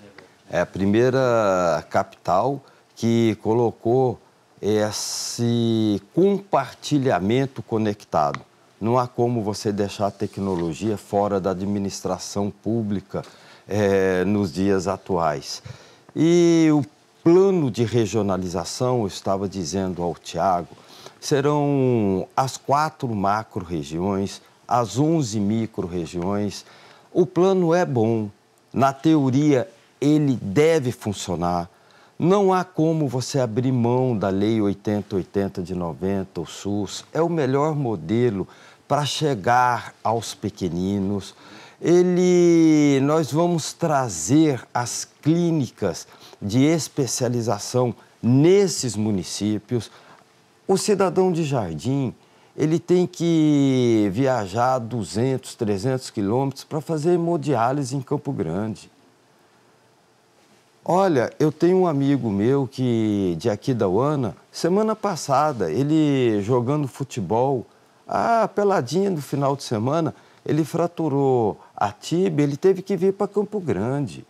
É 0.50 0.60
a 0.60 0.66
primeira 0.66 1.86
capital 1.88 2.60
que 2.96 3.36
colocou 3.36 4.18
esse 4.60 6.02
compartilhamento 6.12 7.62
conectado. 7.62 8.40
Não 8.80 8.98
há 8.98 9.06
como 9.06 9.40
você 9.40 9.70
deixar 9.70 10.08
a 10.08 10.10
tecnologia 10.10 10.96
fora 10.96 11.40
da 11.40 11.52
administração 11.52 12.50
pública 12.50 13.22
é, 13.68 14.24
nos 14.24 14.52
dias 14.52 14.88
atuais. 14.88 15.62
E 16.16 16.70
o 16.72 16.84
plano 17.22 17.70
de 17.70 17.84
regionalização, 17.84 19.02
eu 19.02 19.06
estava 19.06 19.48
dizendo 19.48 20.02
ao 20.02 20.16
Tiago, 20.16 20.76
serão 21.20 22.26
as 22.36 22.56
quatro 22.56 23.06
macro-regiões, 23.14 24.42
as 24.70 25.00
11 25.00 25.40
micro-regiões. 25.40 26.64
O 27.12 27.26
plano 27.26 27.74
é 27.74 27.84
bom, 27.84 28.30
na 28.72 28.92
teoria 28.92 29.68
ele 30.00 30.38
deve 30.40 30.92
funcionar. 30.92 31.68
Não 32.16 32.52
há 32.52 32.62
como 32.62 33.08
você 33.08 33.40
abrir 33.40 33.72
mão 33.72 34.16
da 34.16 34.28
Lei 34.28 34.60
8080 34.60 35.62
de 35.62 35.74
90, 35.74 36.40
o 36.40 36.46
SUS. 36.46 37.04
É 37.12 37.20
o 37.20 37.28
melhor 37.28 37.74
modelo 37.74 38.46
para 38.86 39.04
chegar 39.04 39.92
aos 40.04 40.34
pequeninos. 40.34 41.34
Ele, 41.80 43.00
nós 43.02 43.32
vamos 43.32 43.72
trazer 43.72 44.62
as 44.72 45.08
clínicas 45.20 46.06
de 46.40 46.62
especialização 46.62 47.94
nesses 48.22 48.94
municípios. 48.94 49.90
O 50.68 50.76
cidadão 50.76 51.32
de 51.32 51.42
jardim, 51.42 52.14
ele 52.60 52.78
tem 52.78 53.06
que 53.06 54.10
viajar 54.12 54.78
200, 54.78 55.54
300 55.54 56.10
quilômetros 56.10 56.62
para 56.62 56.78
fazer 56.82 57.14
hemodiálise 57.14 57.96
em 57.96 58.02
Campo 58.02 58.30
Grande. 58.32 58.90
Olha, 60.84 61.32
eu 61.38 61.50
tenho 61.50 61.78
um 61.78 61.86
amigo 61.86 62.28
meu 62.30 62.68
que 62.70 63.34
de 63.38 63.48
aqui 63.48 63.72
da 63.72 63.88
UANA, 63.88 64.36
semana 64.52 64.94
passada, 64.94 65.72
ele 65.72 66.42
jogando 66.42 66.86
futebol, 66.86 67.64
a 68.06 68.46
peladinha 68.46 69.10
do 69.10 69.22
final 69.22 69.56
de 69.56 69.62
semana, 69.62 70.14
ele 70.44 70.62
fraturou 70.62 71.58
a 71.74 71.90
tíbia, 71.90 72.42
ele 72.42 72.58
teve 72.58 72.82
que 72.82 72.94
vir 72.94 73.14
para 73.14 73.26
Campo 73.26 73.58
Grande. 73.58 74.22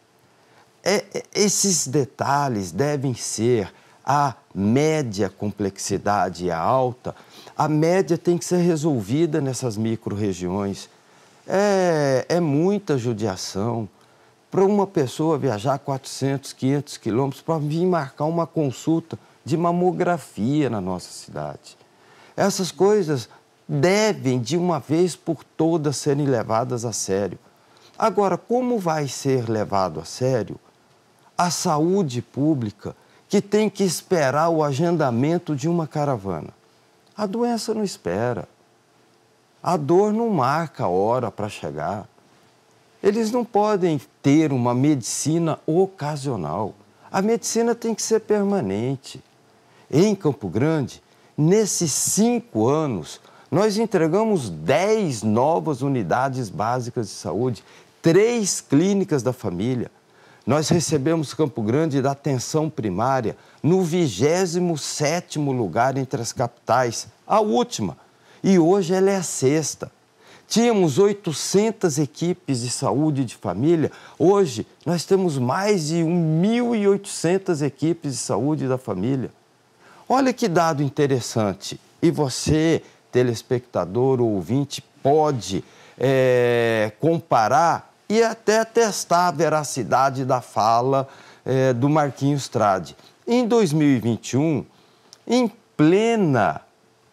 É, 0.84 1.04
é, 1.12 1.22
esses 1.34 1.88
detalhes 1.88 2.70
devem 2.70 3.12
ser 3.12 3.72
a 4.04 4.34
média 4.54 5.28
complexidade 5.28 6.50
a 6.50 6.58
alta. 6.58 7.14
A 7.61 7.69
média 7.69 8.17
tem 8.17 8.38
que 8.38 8.45
ser 8.47 8.62
resolvida 8.62 9.38
nessas 9.38 9.76
micro-regiões. 9.76 10.88
É, 11.47 12.25
é 12.26 12.40
muita 12.40 12.97
judiação 12.97 13.87
para 14.50 14.64
uma 14.64 14.87
pessoa 14.87 15.37
viajar 15.37 15.79
400, 15.79 16.55
500 16.55 16.97
quilômetros 16.97 17.43
para 17.43 17.59
vir 17.59 17.85
marcar 17.85 18.25
uma 18.25 18.47
consulta 18.47 19.19
de 19.45 19.59
mamografia 19.59 20.71
na 20.71 20.81
nossa 20.81 21.12
cidade. 21.12 21.76
Essas 22.35 22.73
coisas 22.73 23.29
devem, 23.69 24.40
de 24.40 24.57
uma 24.57 24.81
vez 24.81 25.14
por 25.14 25.45
todas, 25.45 25.99
serem 25.99 26.25
levadas 26.25 26.87
a 26.87 26.95
sério. 26.95 27.38
Agora, 27.99 28.38
como 28.38 28.79
vai 28.79 29.07
ser 29.07 29.50
levado 29.50 30.00
a 30.00 30.07
sério 30.07 30.57
a 31.37 31.50
saúde 31.50 32.23
pública 32.23 32.97
que 33.29 33.43
tem 33.43 33.69
que 33.69 33.85
esperar 33.85 34.49
o 34.49 34.64
agendamento 34.64 35.55
de 35.55 35.69
uma 35.69 35.87
caravana? 35.87 36.59
A 37.20 37.26
doença 37.26 37.74
não 37.74 37.84
espera. 37.84 38.48
A 39.62 39.76
dor 39.76 40.10
não 40.10 40.30
marca 40.30 40.84
a 40.84 40.88
hora 40.88 41.30
para 41.30 41.50
chegar. 41.50 42.08
Eles 43.02 43.30
não 43.30 43.44
podem 43.44 44.00
ter 44.22 44.54
uma 44.54 44.74
medicina 44.74 45.58
ocasional. 45.66 46.74
A 47.12 47.20
medicina 47.20 47.74
tem 47.74 47.94
que 47.94 48.00
ser 48.00 48.20
permanente. 48.20 49.22
Em 49.90 50.14
Campo 50.14 50.48
Grande, 50.48 51.02
nesses 51.36 51.92
cinco 51.92 52.66
anos, 52.66 53.20
nós 53.50 53.76
entregamos 53.76 54.48
10 54.48 55.22
novas 55.22 55.82
unidades 55.82 56.48
básicas 56.48 57.08
de 57.08 57.12
saúde, 57.12 57.62
três 58.00 58.62
clínicas 58.62 59.22
da 59.22 59.34
família. 59.34 59.90
Nós 60.50 60.69
recebemos 60.69 61.33
Campo 61.33 61.62
Grande 61.62 62.02
da 62.02 62.11
atenção 62.11 62.69
primária 62.69 63.37
no 63.62 63.85
27º 63.85 65.57
lugar 65.57 65.97
entre 65.97 66.21
as 66.21 66.33
capitais, 66.33 67.07
a 67.25 67.38
última. 67.38 67.97
E 68.42 68.59
hoje 68.59 68.92
ela 68.92 69.12
é 69.12 69.16
a 69.16 69.23
sexta. 69.23 69.92
Tínhamos 70.49 70.99
800 70.99 72.00
equipes 72.00 72.62
de 72.62 72.71
saúde 72.71 73.25
de 73.25 73.37
família, 73.37 73.92
hoje 74.19 74.66
nós 74.85 75.04
temos 75.04 75.38
mais 75.38 75.87
de 75.87 75.99
1.800 75.99 77.64
equipes 77.64 78.14
de 78.14 78.19
saúde 78.19 78.66
da 78.66 78.76
família. 78.76 79.30
Olha 80.09 80.33
que 80.33 80.49
dado 80.49 80.83
interessante. 80.83 81.80
E 82.02 82.11
você 82.11 82.83
telespectador 83.12 84.21
ou 84.21 84.30
ouvinte 84.30 84.83
pode 85.00 85.62
é, 85.97 86.90
comparar 86.99 87.89
e 88.11 88.25
até 88.25 88.64
testar 88.64 89.29
a 89.29 89.31
veracidade 89.31 90.25
da 90.25 90.40
fala 90.40 91.07
é, 91.47 91.73
do 91.73 91.88
Marquinhos 91.88 92.49
Trade. 92.49 92.97
Em 93.25 93.47
2021, 93.47 94.67
em 95.25 95.49
plena 95.76 96.61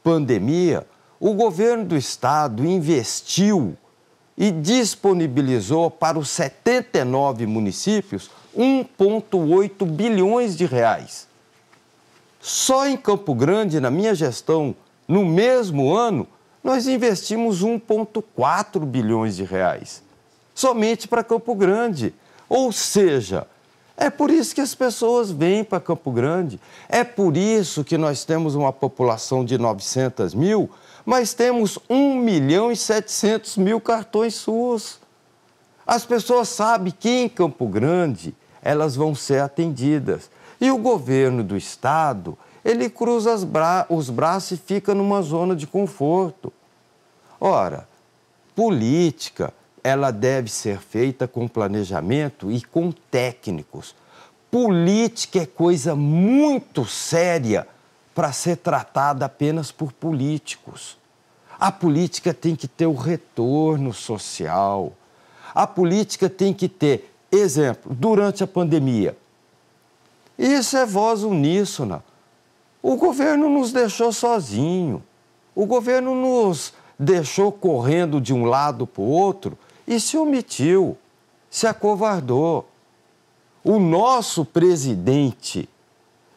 pandemia, 0.04 0.88
o 1.20 1.36
governo 1.36 1.86
do 1.86 1.96
estado 1.96 2.66
investiu 2.66 3.78
e 4.36 4.50
disponibilizou 4.50 5.92
para 5.92 6.18
os 6.18 6.32
79 6.32 7.46
municípios 7.46 8.32
1,8 8.58 9.86
bilhões 9.86 10.58
de 10.58 10.66
reais. 10.66 11.28
Só 12.42 12.88
em 12.88 12.98
Campo 12.98 13.36
Grande, 13.36 13.80
na 13.80 13.92
minha 13.92 14.16
gestão, 14.16 14.76
no 15.08 15.24
mesmo 15.24 15.94
ano, 15.96 16.28
nós 16.64 16.88
investimos 16.88 17.64
1,4 17.64 18.84
bilhões 18.84 19.36
de 19.36 19.44
reais, 19.44 20.02
somente 20.58 21.08
para 21.08 21.24
Campo 21.24 21.54
Grande. 21.54 22.16
Ou 22.50 22.72
seja, 22.72 23.46
é 23.96 24.10
por 24.10 24.32
isso 24.32 24.56
que 24.56 24.62
as 24.62 24.74
pessoas 24.74 25.30
vêm 25.30 25.64
para 25.64 25.80
Campo 25.80 26.12
Grande. 26.12 26.60
É 26.90 27.04
por 27.04 27.38
isso 27.38 27.84
que 27.84 27.96
nós 27.96 28.26
temos 28.26 28.56
uma 28.56 28.74
população 28.74 29.46
de 29.46 29.56
900 29.56 30.34
mil, 30.34 30.68
mas 31.06 31.36
temos 31.36 31.78
1 31.88 32.16
milhão 32.16 32.72
e 32.72 32.76
700 32.76 33.58
mil 33.58 33.80
cartões 33.80 34.34
SUS. 34.34 35.00
As 35.86 36.08
pessoas 36.08 36.50
sabem 36.50 36.92
que 36.92 37.08
em 37.08 37.30
Campo 37.30 37.68
Grande 37.68 38.36
elas 38.60 38.96
vão 38.96 39.14
ser 39.14 39.42
atendidas. 39.42 40.28
E 40.60 40.72
o 40.72 40.80
governo 40.80 41.44
do 41.44 41.56
estado 41.56 42.36
ele 42.66 42.90
cruza 42.90 43.38
bra 43.46 43.86
os 43.90 44.10
braços 44.10 44.54
e 44.54 44.58
fica 44.58 44.96
numa 44.96 45.22
zona 45.22 45.56
de 45.56 45.68
conforto. 45.68 46.52
Ora, 47.40 47.88
política, 48.56 49.54
ela 49.88 50.12
deve 50.12 50.52
ser 50.52 50.80
feita 50.80 51.30
com 51.30 51.48
planejamento 51.48 52.52
e 52.52 52.62
com 52.62 52.92
técnicos. 52.92 53.96
Política 54.52 55.40
é 55.40 55.46
coisa 55.46 55.96
muito 55.96 56.86
séria 56.86 57.66
para 58.14 58.34
ser 58.34 58.58
tratada 58.58 59.24
apenas 59.24 59.72
por 59.72 59.94
políticos. 59.94 60.98
A 61.58 61.72
política 61.72 62.34
tem 62.34 62.54
que 62.54 62.68
ter 62.68 62.86
o 62.86 62.96
retorno 62.96 63.94
social. 63.94 64.92
A 65.56 65.66
política 65.66 66.30
tem 66.30 66.54
que 66.54 66.68
ter, 66.68 67.10
exemplo, 67.32 67.96
durante 67.96 68.44
a 68.44 68.48
pandemia. 68.48 69.18
Isso 70.38 70.76
é 70.76 70.86
voz 70.86 71.24
uníssona. 71.24 72.04
O 72.84 72.98
governo 72.98 73.48
nos 73.48 73.72
deixou 73.72 74.12
sozinho. 74.12 75.02
O 75.56 75.66
governo 75.66 76.14
nos 76.14 76.74
deixou 77.00 77.54
correndo 77.54 78.20
de 78.20 78.34
um 78.34 78.44
lado 78.44 78.86
para 78.86 79.02
o 79.02 79.08
outro 79.10 79.58
e 79.88 80.00
se 80.00 80.18
omitiu, 80.18 80.98
se 81.50 81.66
acovardou. 81.66 82.68
O 83.64 83.80
nosso 83.80 84.44
presidente 84.44 85.70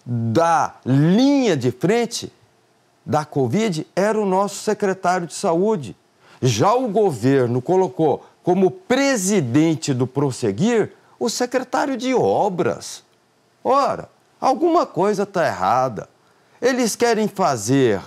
da 0.04 0.76
linha 0.84 1.56
de 1.56 1.70
frente 1.70 2.32
da 3.04 3.24
Covid 3.24 3.86
era 3.94 4.20
o 4.20 4.26
nosso 4.26 4.56
secretário 4.56 5.26
de 5.26 5.34
saúde. 5.34 5.96
Já 6.40 6.74
o 6.74 6.88
governo 6.88 7.60
colocou 7.60 8.24
como 8.42 8.70
presidente 8.70 9.92
do 9.92 10.06
prosseguir 10.06 10.92
o 11.18 11.28
secretário 11.28 11.96
de 11.96 12.14
obras. 12.14 13.04
Ora, 13.62 14.08
alguma 14.40 14.86
coisa 14.86 15.24
está 15.24 15.46
errada. 15.46 16.08
Eles 16.60 16.96
querem 16.96 17.28
fazer 17.28 18.00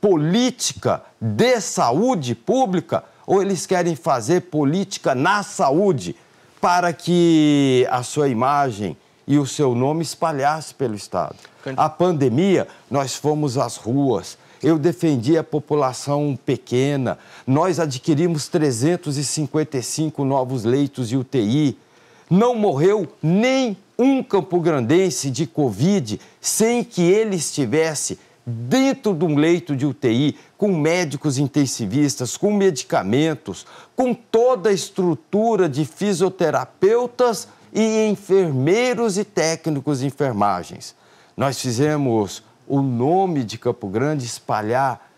política 0.00 1.02
de 1.20 1.60
saúde 1.60 2.34
pública 2.34 3.04
ou 3.26 3.42
eles 3.42 3.66
querem 3.66 3.96
fazer 3.96 4.42
política 4.42 5.14
na 5.14 5.42
saúde 5.42 6.14
para 6.60 6.92
que 6.92 7.86
a 7.90 8.02
sua 8.02 8.28
imagem 8.28 8.96
e 9.26 9.38
o 9.38 9.46
seu 9.46 9.74
nome 9.74 10.02
espalhasse 10.02 10.72
pelo 10.72 10.94
Estado? 10.94 11.36
A 11.76 11.88
pandemia, 11.88 12.68
nós 12.88 13.16
fomos 13.16 13.58
às 13.58 13.76
ruas, 13.76 14.38
eu 14.62 14.78
defendi 14.78 15.36
a 15.36 15.44
população 15.44 16.38
pequena, 16.46 17.18
nós 17.46 17.80
adquirimos 17.80 18.46
355 18.48 20.24
novos 20.24 20.64
leitos 20.64 21.08
de 21.08 21.16
UTI, 21.16 21.76
não 22.30 22.54
morreu 22.54 23.08
nem 23.22 23.76
um 23.98 24.22
campograndense 24.22 25.30
de 25.30 25.46
Covid 25.46 26.20
sem 26.40 26.84
que 26.84 27.02
ele 27.02 27.36
estivesse 27.36 28.18
dentro 28.46 29.12
de 29.12 29.24
um 29.24 29.34
leito 29.34 29.74
de 29.74 29.84
UTI, 29.84 30.38
com 30.56 30.68
médicos 30.78 31.36
intensivistas, 31.36 32.36
com 32.36 32.52
medicamentos, 32.52 33.66
com 33.96 34.14
toda 34.14 34.70
a 34.70 34.72
estrutura 34.72 35.68
de 35.68 35.84
fisioterapeutas 35.84 37.48
e 37.72 38.06
enfermeiros 38.06 39.18
e 39.18 39.24
técnicos 39.24 39.98
de 39.98 40.06
enfermagens. 40.06 40.94
Nós 41.36 41.60
fizemos 41.60 42.44
o 42.68 42.80
nome 42.80 43.42
de 43.42 43.58
Campo 43.58 43.88
Grande 43.88 44.24
espalhar 44.24 45.10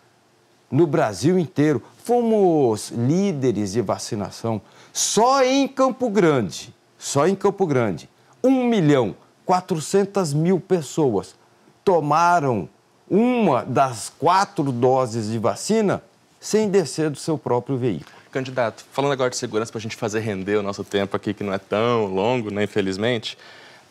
no 0.71 0.87
Brasil 0.87 1.37
inteiro. 1.37 1.83
Fomos 2.03 2.89
líderes 2.89 3.73
de 3.73 3.81
vacinação. 3.81 4.59
Só 4.91 5.43
em 5.43 5.67
Campo 5.67 6.09
Grande, 6.09 6.73
só 6.97 7.27
em 7.27 7.35
Campo 7.35 7.67
Grande, 7.67 8.09
1 8.43 8.67
milhão 8.67 9.15
400 9.45 10.33
mil 10.33 10.59
pessoas 10.59 11.35
tomaram 11.83 12.67
uma 13.09 13.63
das 13.65 14.11
quatro 14.19 14.71
doses 14.71 15.31
de 15.31 15.39
vacina 15.39 16.03
sem 16.39 16.69
descer 16.69 17.09
do 17.09 17.17
seu 17.17 17.37
próprio 17.37 17.77
veículo. 17.77 18.19
Candidato, 18.31 18.85
falando 18.91 19.11
agora 19.11 19.29
de 19.31 19.37
segurança 19.37 19.71
para 19.71 19.79
a 19.79 19.81
gente 19.81 19.95
fazer 19.95 20.19
render 20.19 20.57
o 20.57 20.61
nosso 20.61 20.83
tempo 20.83 21.15
aqui, 21.17 21.33
que 21.33 21.43
não 21.43 21.51
é 21.51 21.57
tão 21.57 22.05
longo, 22.05 22.51
né, 22.51 22.63
infelizmente. 22.63 23.35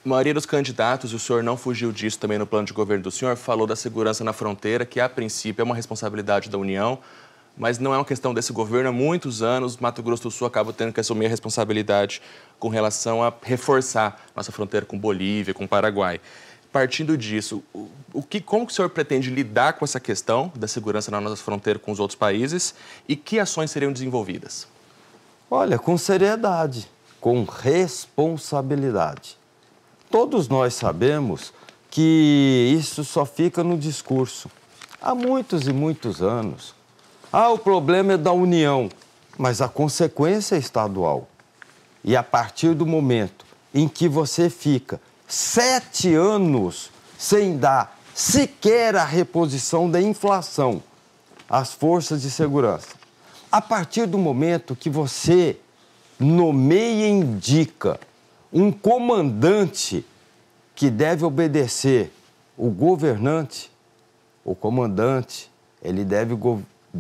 A 0.06 0.08
maioria 0.08 0.32
dos 0.32 0.46
candidatos, 0.46 1.12
o 1.12 1.18
senhor 1.18 1.42
não 1.42 1.56
fugiu 1.56 1.90
disso 1.90 2.18
também 2.20 2.38
no 2.38 2.46
plano 2.46 2.64
de 2.64 2.72
governo 2.72 3.02
do 3.02 3.10
senhor, 3.10 3.36
falou 3.36 3.66
da 3.66 3.74
segurança 3.74 4.22
na 4.22 4.32
fronteira, 4.32 4.86
que 4.86 5.00
a 5.00 5.08
princípio 5.08 5.60
é 5.60 5.64
uma 5.64 5.74
responsabilidade 5.74 6.48
da 6.48 6.56
União, 6.56 7.00
mas 7.56 7.80
não 7.80 7.92
é 7.92 7.98
uma 7.98 8.04
questão 8.04 8.32
desse 8.32 8.52
governo. 8.52 8.90
Há 8.90 8.92
muitos 8.92 9.42
anos, 9.42 9.76
Mato 9.76 10.00
Grosso 10.00 10.22
do 10.22 10.30
Sul 10.30 10.46
acaba 10.46 10.72
tendo 10.72 10.92
que 10.92 11.00
assumir 11.00 11.26
a 11.26 11.28
responsabilidade 11.28 12.22
com 12.60 12.68
relação 12.68 13.22
a 13.24 13.32
reforçar 13.42 14.24
nossa 14.36 14.52
fronteira 14.52 14.86
com 14.86 14.96
Bolívia, 14.96 15.52
com 15.52 15.66
Paraguai. 15.66 16.20
Partindo 16.78 17.18
disso, 17.18 17.60
o 18.12 18.22
que, 18.22 18.40
como 18.40 18.64
que 18.64 18.70
o 18.70 18.74
senhor 18.76 18.88
pretende 18.88 19.30
lidar 19.30 19.72
com 19.72 19.84
essa 19.84 19.98
questão 19.98 20.52
da 20.54 20.68
segurança 20.68 21.10
na 21.10 21.20
nossa 21.20 21.42
fronteira 21.42 21.76
com 21.76 21.90
os 21.90 21.98
outros 21.98 22.16
países 22.16 22.72
e 23.08 23.16
que 23.16 23.40
ações 23.40 23.72
seriam 23.72 23.92
desenvolvidas? 23.92 24.68
Olha, 25.50 25.76
com 25.76 25.98
seriedade, 25.98 26.88
com 27.20 27.42
responsabilidade. 27.42 29.36
Todos 30.08 30.46
nós 30.46 30.72
sabemos 30.74 31.52
que 31.90 32.72
isso 32.78 33.02
só 33.02 33.26
fica 33.26 33.64
no 33.64 33.76
discurso. 33.76 34.48
Há 35.02 35.16
muitos 35.16 35.66
e 35.66 35.72
muitos 35.72 36.22
anos. 36.22 36.76
Ah, 37.32 37.50
o 37.50 37.58
problema 37.58 38.12
é 38.12 38.16
da 38.16 38.30
União, 38.30 38.88
mas 39.36 39.60
a 39.60 39.66
consequência 39.66 40.54
é 40.54 40.60
estadual. 40.60 41.28
E 42.04 42.14
a 42.14 42.22
partir 42.22 42.72
do 42.72 42.86
momento 42.86 43.44
em 43.74 43.88
que 43.88 44.08
você 44.08 44.48
fica 44.48 45.00
sete 45.28 46.14
anos 46.14 46.90
sem 47.18 47.58
dar 47.58 47.98
sequer 48.14 48.96
a 48.96 49.04
reposição 49.04 49.88
da 49.88 50.00
inflação 50.00 50.82
às 51.48 51.72
forças 51.72 52.22
de 52.22 52.30
segurança, 52.30 52.88
a 53.52 53.60
partir 53.60 54.06
do 54.06 54.18
momento 54.18 54.74
que 54.74 54.90
você 54.90 55.58
nomeia 56.18 57.06
e 57.06 57.10
indica 57.10 58.00
um 58.52 58.72
comandante 58.72 60.04
que 60.74 60.90
deve 60.90 61.24
obedecer 61.24 62.12
o 62.56 62.70
governante, 62.70 63.70
o 64.44 64.54
comandante, 64.54 65.50
ele 65.82 66.04
deve 66.04 66.36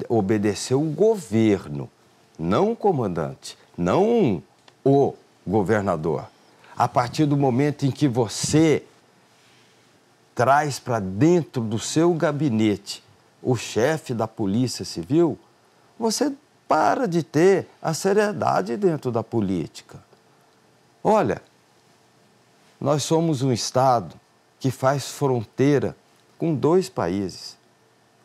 obedecer 0.08 0.74
o 0.74 0.82
governo, 0.82 1.90
não 2.38 2.72
o 2.72 2.76
comandante, 2.76 3.56
não 3.76 4.42
o 4.84 5.14
governador. 5.46 6.26
A 6.78 6.86
partir 6.86 7.26
do 7.26 7.36
momento 7.36 7.84
em 7.84 7.90
que 7.90 8.06
você 8.06 8.84
traz 10.32 10.78
para 10.78 11.00
dentro 11.00 11.60
do 11.60 11.76
seu 11.76 12.14
gabinete 12.14 13.02
o 13.42 13.56
chefe 13.56 14.14
da 14.14 14.28
Polícia 14.28 14.84
Civil, 14.84 15.36
você 15.98 16.32
para 16.68 17.08
de 17.08 17.24
ter 17.24 17.66
a 17.82 17.92
seriedade 17.92 18.76
dentro 18.76 19.10
da 19.10 19.24
política. 19.24 19.98
Olha, 21.02 21.42
nós 22.80 23.02
somos 23.02 23.42
um 23.42 23.52
Estado 23.52 24.14
que 24.60 24.70
faz 24.70 25.08
fronteira 25.10 25.96
com 26.38 26.54
dois 26.54 26.88
países. 26.88 27.56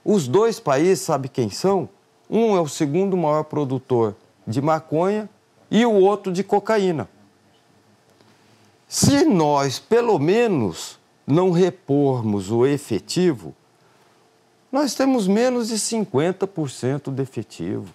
Os 0.05 0.27
dois 0.27 0.59
países, 0.59 1.03
sabe 1.03 1.27
quem 1.27 1.49
são? 1.49 1.89
Um 2.29 2.55
é 2.55 2.61
o 2.61 2.67
segundo 2.67 3.17
maior 3.17 3.45
produtor 3.45 4.15
de 4.45 4.61
maconha 4.61 5.27
e 5.71 5.83
o 5.87 5.93
outro 5.93 6.31
de 6.31 6.43
cocaína. 6.43 7.09
Se 8.87 9.25
nós, 9.25 9.79
pelo 9.79 10.19
menos, 10.19 10.99
não 11.25 11.49
repormos 11.51 12.51
o 12.51 12.65
efetivo, 12.65 13.55
nós 14.71 14.95
temos 14.95 15.27
menos 15.27 15.67
de 15.67 15.75
50% 15.75 17.13
de 17.13 17.21
efetivo. 17.21 17.93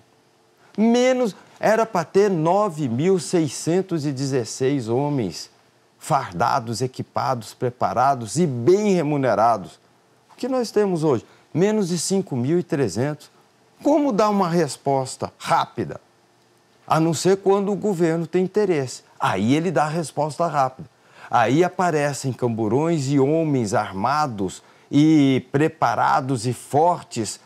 Menos, 0.76 1.34
era 1.58 1.84
para 1.84 2.04
ter 2.04 2.30
9.616 2.30 4.88
homens 4.88 5.50
fardados, 5.98 6.80
equipados, 6.80 7.52
preparados 7.52 8.38
e 8.38 8.46
bem 8.46 8.94
remunerados. 8.94 9.80
O 10.32 10.36
que 10.36 10.46
nós 10.46 10.70
temos 10.70 11.02
hoje? 11.02 11.26
Menos 11.52 11.88
de 11.88 11.96
5.300. 11.96 13.28
Como 13.82 14.12
dar 14.12 14.30
uma 14.30 14.48
resposta 14.48 15.32
rápida? 15.36 16.00
A 16.86 17.00
não 17.00 17.12
ser 17.12 17.38
quando 17.38 17.72
o 17.72 17.76
governo 17.76 18.24
tem 18.26 18.44
interesse. 18.44 19.02
Aí 19.18 19.54
ele 19.54 19.70
dá 19.70 19.84
a 19.84 19.88
resposta 19.88 20.46
rápida. 20.46 20.88
Aí 21.30 21.62
aparecem 21.62 22.32
camburões 22.32 23.08
e 23.10 23.18
homens 23.18 23.74
armados 23.74 24.62
e 24.90 25.46
preparados 25.52 26.46
e 26.46 26.52
fortes, 26.52 27.38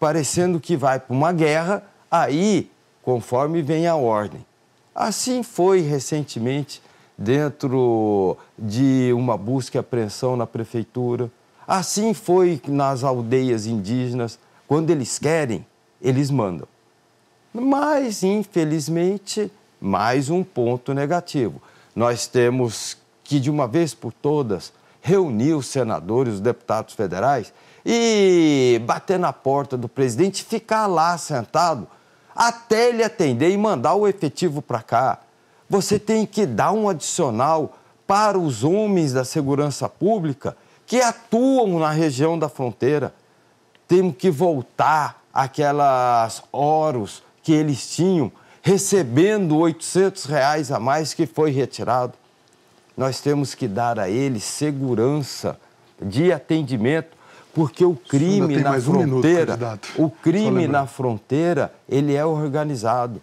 parecendo 0.00 0.58
que 0.58 0.76
vai 0.76 0.98
para 0.98 1.14
uma 1.14 1.32
guerra, 1.32 1.84
aí, 2.10 2.70
conforme 3.02 3.62
vem 3.62 3.86
a 3.86 3.94
ordem. 3.94 4.44
Assim 4.94 5.42
foi 5.42 5.80
recentemente 5.80 6.82
dentro 7.16 8.36
de 8.58 9.12
uma 9.12 9.36
busca 9.36 9.78
e 9.78 9.80
apreensão 9.80 10.36
na 10.36 10.46
prefeitura. 10.46 11.30
Assim 11.66 12.14
foi 12.14 12.60
nas 12.66 13.04
aldeias 13.04 13.66
indígenas. 13.66 14.38
Quando 14.66 14.90
eles 14.90 15.18
querem, 15.18 15.64
eles 16.00 16.30
mandam. 16.30 16.66
Mas, 17.52 18.22
infelizmente, 18.22 19.50
mais 19.80 20.30
um 20.30 20.42
ponto 20.42 20.92
negativo. 20.94 21.60
Nós 21.94 22.26
temos 22.26 22.96
que, 23.24 23.40
de 23.40 23.50
uma 23.50 23.66
vez 23.66 23.94
por 23.94 24.12
todas, 24.12 24.72
reunir 25.00 25.54
os 25.54 25.66
senadores, 25.66 26.34
os 26.34 26.40
deputados 26.40 26.94
federais 26.94 27.52
e 27.84 28.80
bater 28.84 29.18
na 29.18 29.32
porta 29.32 29.76
do 29.76 29.88
presidente, 29.88 30.44
ficar 30.44 30.86
lá 30.86 31.16
sentado 31.16 31.86
até 32.34 32.88
ele 32.88 33.02
atender 33.02 33.50
e 33.50 33.56
mandar 33.56 33.94
o 33.94 34.06
efetivo 34.06 34.62
para 34.62 34.82
cá 34.82 35.20
você 35.68 35.98
tem 35.98 36.24
que 36.24 36.46
dar 36.46 36.72
um 36.72 36.88
adicional 36.88 37.76
para 38.06 38.38
os 38.38 38.64
homens 38.64 39.12
da 39.12 39.24
segurança 39.24 39.88
pública 39.88 40.56
que 40.86 41.00
atuam 41.00 41.78
na 41.78 41.90
região 41.90 42.38
da 42.38 42.48
fronteira. 42.48 43.12
Temos 43.86 44.16
que 44.16 44.30
voltar 44.30 45.22
aquelas 45.32 46.42
horas 46.50 47.22
que 47.42 47.52
eles 47.52 47.94
tinham, 47.94 48.32
recebendo 48.62 49.56
800 49.56 50.24
reais 50.24 50.70
a 50.70 50.78
mais 50.78 51.14
que 51.14 51.26
foi 51.26 51.50
retirado. 51.50 52.14
Nós 52.96 53.20
temos 53.20 53.54
que 53.54 53.68
dar 53.68 53.98
a 53.98 54.08
eles 54.08 54.44
segurança 54.44 55.58
de 56.00 56.32
atendimento, 56.32 57.16
porque 57.54 57.84
o 57.84 57.94
crime 57.94 58.56
na 58.58 58.80
fronteira, 58.80 59.54
um 59.54 59.58
minuto, 59.58 59.88
o 59.96 60.10
crime 60.10 60.68
na 60.68 60.86
fronteira, 60.86 61.72
ele 61.88 62.14
é 62.14 62.24
organizado. 62.24 63.22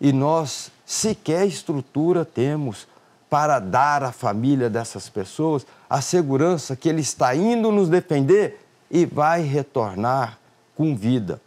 E 0.00 0.12
nós 0.12 0.70
sequer 0.84 1.46
estrutura 1.46 2.24
temos 2.24 2.86
para 3.30 3.58
dar 3.58 4.02
à 4.02 4.12
família 4.12 4.68
dessas 4.68 5.08
pessoas 5.08 5.66
a 5.88 6.00
segurança 6.00 6.76
que 6.76 6.88
ele 6.88 7.00
está 7.00 7.34
indo 7.34 7.72
nos 7.72 7.88
defender 7.88 8.60
e 8.90 9.06
vai 9.06 9.42
retornar 9.42 10.38
com 10.76 10.94
vida. 10.94 11.40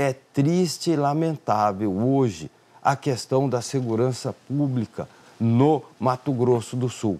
É 0.00 0.12
triste 0.12 0.92
e 0.92 0.96
lamentável 0.96 1.92
hoje 1.92 2.48
a 2.80 2.94
questão 2.94 3.48
da 3.48 3.60
segurança 3.60 4.32
pública 4.46 5.08
no 5.40 5.82
Mato 5.98 6.30
Grosso 6.30 6.76
do 6.76 6.88
Sul. 6.88 7.18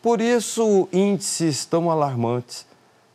Por 0.00 0.22
isso, 0.22 0.88
índices 0.90 1.66
tão 1.66 1.90
alarmantes. 1.90 2.64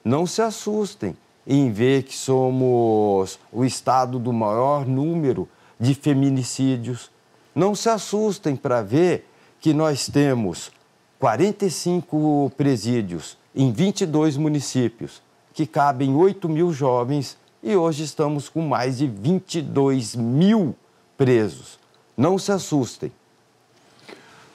Não 0.06 0.28
se 0.28 0.44
assustem 0.44 1.18
em 1.48 1.72
ver 1.72 2.04
que 2.04 2.16
somos 2.16 3.40
o 3.52 3.66
estado 3.66 4.20
do 4.20 4.32
maior 4.32 4.86
número 4.86 5.50
de 5.80 5.96
feminicídios, 5.96 7.10
não 7.56 7.74
se 7.74 7.90
assustem 7.90 8.56
para 8.56 8.84
ver 8.84 9.28
que 9.60 9.74
nós 9.74 10.08
temos 10.08 10.72
45 11.18 12.52
presídios 12.56 13.40
em 13.56 13.72
22 13.72 14.38
municípios, 14.38 15.20
que 15.52 15.66
cabem 15.66 16.16
8 16.16 16.48
mil 16.48 16.72
jovens 16.72 17.39
e 17.62 17.76
hoje 17.76 18.04
estamos 18.04 18.50
com 18.50 18.62
mais 18.62 18.98
de 18.98 19.08
22 19.08 20.16
mil 20.16 20.76
presos. 21.18 21.80
Não 22.16 22.38
se 22.38 22.52
assustem. 22.52 23.12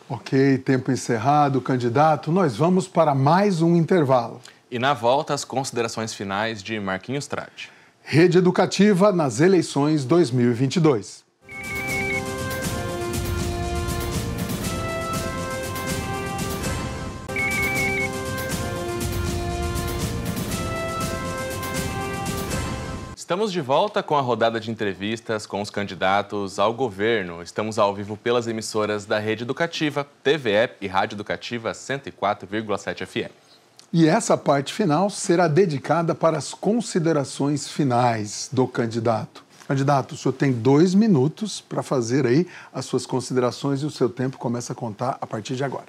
Ok, 0.08 0.58
tempo 0.58 0.92
encerrado, 0.92 1.60
candidato. 1.60 2.30
Nós 2.30 2.56
vamos 2.56 2.86
para 2.86 3.14
mais 3.14 3.62
um 3.62 3.74
intervalo. 3.74 4.40
E 4.70 4.78
na 4.78 4.92
volta, 4.92 5.32
as 5.32 5.44
considerações 5.44 6.12
finais 6.12 6.62
de 6.62 6.78
Marquinhos 6.78 7.26
Trade. 7.26 7.70
Rede 8.02 8.38
Educativa 8.38 9.12
nas 9.12 9.40
eleições 9.40 10.04
2022. 10.04 11.23
Estamos 23.24 23.50
de 23.50 23.62
volta 23.62 24.02
com 24.02 24.18
a 24.18 24.20
rodada 24.20 24.60
de 24.60 24.70
entrevistas 24.70 25.46
com 25.46 25.62
os 25.62 25.70
candidatos 25.70 26.58
ao 26.58 26.74
governo. 26.74 27.42
Estamos 27.42 27.78
ao 27.78 27.94
vivo 27.94 28.18
pelas 28.18 28.46
emissoras 28.46 29.06
da 29.06 29.18
Rede 29.18 29.44
Educativa, 29.44 30.06
TVE 30.22 30.72
e 30.78 30.86
Rádio 30.86 31.16
Educativa 31.16 31.72
104,7 31.72 33.06
FM. 33.06 33.32
E 33.90 34.06
essa 34.06 34.36
parte 34.36 34.74
final 34.74 35.08
será 35.08 35.48
dedicada 35.48 36.14
para 36.14 36.36
as 36.36 36.52
considerações 36.52 37.66
finais 37.66 38.50
do 38.52 38.68
candidato. 38.68 39.42
Candidato, 39.66 40.12
o 40.12 40.18
senhor 40.18 40.34
tem 40.34 40.52
dois 40.52 40.94
minutos 40.94 41.62
para 41.62 41.82
fazer 41.82 42.26
aí 42.26 42.46
as 42.74 42.84
suas 42.84 43.06
considerações 43.06 43.80
e 43.80 43.86
o 43.86 43.90
seu 43.90 44.10
tempo 44.10 44.36
começa 44.36 44.74
a 44.74 44.76
contar 44.76 45.16
a 45.18 45.26
partir 45.26 45.56
de 45.56 45.64
agora. 45.64 45.88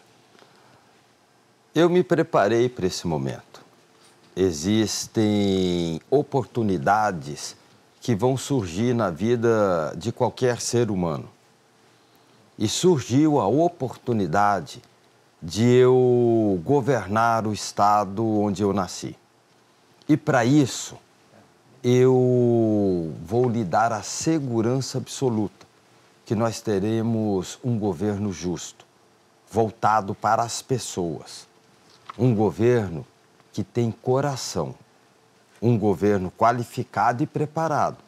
Eu 1.75 1.89
me 1.89 2.01
preparei 2.01 2.69
para 2.69 2.87
esse 2.87 3.05
momento 3.05 3.64
existem 4.35 6.01
oportunidades 6.09 7.55
que 8.01 8.13
vão 8.13 8.35
surgir 8.35 8.93
na 8.93 9.09
vida 9.09 9.93
de 9.97 10.11
qualquer 10.11 10.59
ser 10.59 10.91
humano. 10.91 11.29
E 12.57 12.67
surgiu 12.67 13.39
a 13.39 13.47
oportunidade 13.47 14.81
de 15.41 15.63
eu 15.63 16.61
governar 16.63 17.47
o 17.47 17.53
estado 17.53 18.25
onde 18.25 18.61
eu 18.61 18.73
nasci. 18.73 19.15
E 20.07 20.15
para 20.15 20.45
isso, 20.45 20.97
eu 21.83 23.13
vou 23.25 23.49
lhe 23.49 23.63
dar 23.63 23.91
a 23.91 24.01
segurança 24.01 24.97
absoluta 24.97 25.65
que 26.25 26.33
nós 26.35 26.61
teremos 26.61 27.59
um 27.63 27.77
governo 27.77 28.31
justo, 28.31 28.85
voltado 29.51 30.15
para 30.15 30.43
as 30.43 30.61
pessoas. 30.61 31.47
Um 32.17 32.33
governo 32.33 33.05
que 33.55 33.63
tem 33.63 33.89
coração. 33.89 34.75
Um 35.61 35.79
governo 35.79 36.29
qualificado 36.29 37.23
e 37.23 37.25
preparado. 37.25 37.99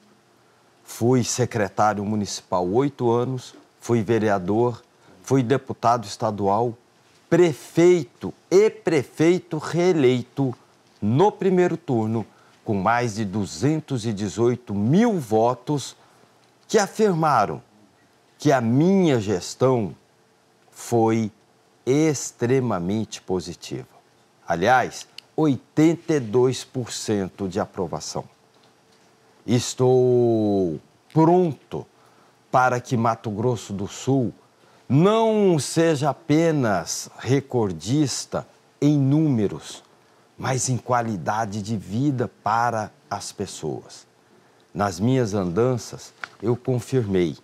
Fui 0.84 1.24
secretário 1.24 2.04
municipal 2.04 2.68
oito 2.68 3.10
anos, 3.10 3.56
fui 3.80 4.04
vereador, 4.04 4.84
fui 5.24 5.42
deputado 5.42 6.04
estadual, 6.04 6.78
prefeito 7.30 8.34
e 8.52 8.70
prefeito 8.70 9.58
reeleito 9.58 10.54
no 11.02 11.32
primeiro 11.32 11.78
turno, 11.78 12.26
com 12.66 12.74
mais 12.74 13.16
de 13.16 13.24
218 13.24 14.76
mil 14.76 15.18
votos, 15.18 15.96
que 16.68 16.78
afirmaram 16.78 17.64
que 18.38 18.52
a 18.52 18.60
minha 18.60 19.18
gestão 19.22 19.96
foi 20.70 21.32
extremamente 21.86 23.22
positiva. 23.22 23.88
Aliás, 24.46 25.08
82% 25.38 27.48
de 27.48 27.60
aprovação. 27.60 28.24
Estou 29.46 30.80
pronto 31.14 31.86
para 32.52 32.82
que 32.82 32.98
Mato 32.98 33.30
Grosso 33.30 33.72
do 33.72 33.86
Sul 33.88 34.34
não 34.90 35.60
seja 35.60 36.10
apenas 36.10 37.08
recordista 37.20 38.48
em 38.82 38.98
números, 38.98 39.84
mas 40.38 40.70
em 40.70 40.78
qualidade 40.78 41.62
de 41.62 41.78
vida 41.78 42.32
para 42.44 42.92
as 43.10 43.32
pessoas. 43.32 44.06
Nas 44.74 45.00
minhas 45.00 45.36
andanças, 45.36 46.14
eu 46.42 46.56
confirmei: 46.56 47.38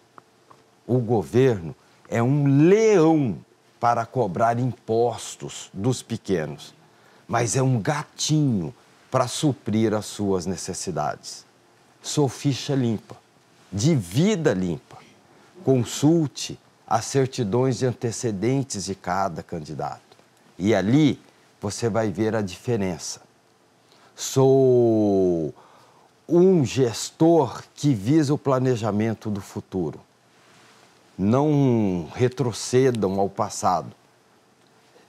o 0.88 0.98
governo 1.00 1.76
é 2.10 2.24
um 2.24 2.68
leão 2.68 3.38
para 3.80 4.04
cobrar 4.06 4.60
impostos 4.60 5.70
dos 5.74 6.02
pequenos 6.02 6.74
mas 7.28 7.56
é 7.56 7.62
um 7.62 7.82
gatinho 7.82 8.74
para 9.10 9.28
suprir 9.28 9.94
as 9.94 10.06
suas 10.06 10.46
necessidades. 10.46 11.46
Sou 12.02 12.28
ficha 12.28 12.76
limpa, 12.76 13.16
de 13.72 13.96
vida 13.96 14.54
limpa. 14.54 14.98
Consulte 15.64 16.60
as 16.86 17.06
certidões 17.06 17.80
de 17.80 17.86
antecedentes 17.86 18.86
de 18.86 18.96
cada 18.96 19.42
candidato. 19.42 20.02
E 20.58 20.76
ali 20.76 21.20
você 21.62 21.90
vai 21.90 22.10
ver 22.12 22.36
a 22.36 22.42
diferença. 22.42 23.22
Sou 24.16 25.54
um 26.28 26.66
gestor 26.66 27.64
que 27.74 27.94
visa 27.94 28.34
o 28.34 28.38
planejamento 28.38 29.30
do 29.30 29.42
futuro. 29.42 30.00
Não 31.18 32.10
retrocedam 32.14 33.20
ao 33.20 33.30
passado. 33.30 33.92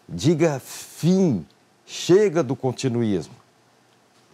Diga 0.08 0.60
fim 0.60 1.46
Chega 1.86 2.42
do 2.42 2.56
continuismo. 2.56 3.34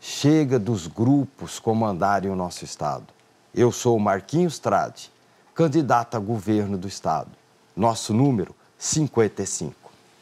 Chega 0.01 0.59
dos 0.59 0.87
grupos 0.87 1.59
comandarem 1.59 2.31
o 2.31 2.37
nosso 2.37 2.65
Estado. 2.65 3.07
Eu 3.55 3.73
sou 3.73 3.99
Marquinhos 3.99 4.59
Trade, 4.59 5.11
candidato 5.55 6.17
a 6.17 6.21
governo 6.21 6.79
do 6.79 6.87
Estado. 6.87 7.31
Nosso 7.77 8.15
número 8.15 8.55
55. 8.79 9.75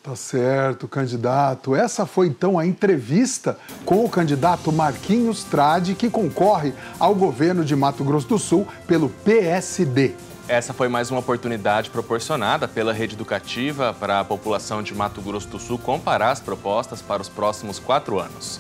Tá 0.02 0.16
certo, 0.16 0.88
candidato. 0.88 1.76
Essa 1.76 2.06
foi 2.06 2.28
então 2.28 2.58
a 2.58 2.66
entrevista 2.66 3.58
com 3.84 4.04
o 4.04 4.08
candidato 4.08 4.72
Marquinhos 4.72 5.44
Trade, 5.44 5.94
que 5.94 6.08
concorre 6.08 6.72
ao 6.98 7.14
governo 7.14 7.62
de 7.62 7.76
Mato 7.76 8.02
Grosso 8.02 8.26
do 8.26 8.38
Sul 8.38 8.66
pelo 8.86 9.10
PSD. 9.10 10.14
Essa 10.48 10.72
foi 10.72 10.88
mais 10.88 11.10
uma 11.10 11.20
oportunidade 11.20 11.90
proporcionada 11.90 12.66
pela 12.66 12.90
rede 12.90 13.14
educativa 13.14 13.92
para 13.92 14.20
a 14.20 14.24
população 14.24 14.82
de 14.82 14.94
Mato 14.94 15.20
Grosso 15.20 15.46
do 15.46 15.58
Sul 15.58 15.78
comparar 15.78 16.30
as 16.30 16.40
propostas 16.40 17.02
para 17.02 17.20
os 17.20 17.28
próximos 17.28 17.78
quatro 17.78 18.18
anos. 18.18 18.58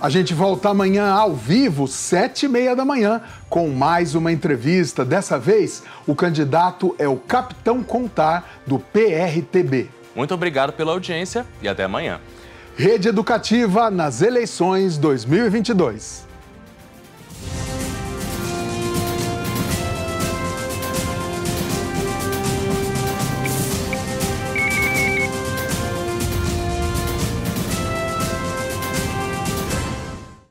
A 0.00 0.08
gente 0.08 0.32
volta 0.32 0.68
amanhã 0.68 1.10
ao 1.10 1.34
vivo, 1.34 1.88
sete 1.88 2.46
e 2.46 2.48
meia 2.48 2.76
da 2.76 2.84
manhã, 2.84 3.20
com 3.50 3.68
mais 3.68 4.14
uma 4.14 4.30
entrevista. 4.30 5.04
Dessa 5.04 5.36
vez, 5.36 5.82
o 6.06 6.14
candidato 6.14 6.94
é 7.00 7.08
o 7.08 7.16
Capitão 7.16 7.82
Contar, 7.82 8.60
do 8.64 8.78
PRTB. 8.78 9.88
Muito 10.14 10.32
obrigado 10.34 10.72
pela 10.72 10.92
audiência 10.92 11.44
e 11.60 11.66
até 11.66 11.82
amanhã. 11.82 12.20
Rede 12.76 13.08
Educativa 13.08 13.90
nas 13.90 14.22
eleições 14.22 14.96
2022. 14.98 16.33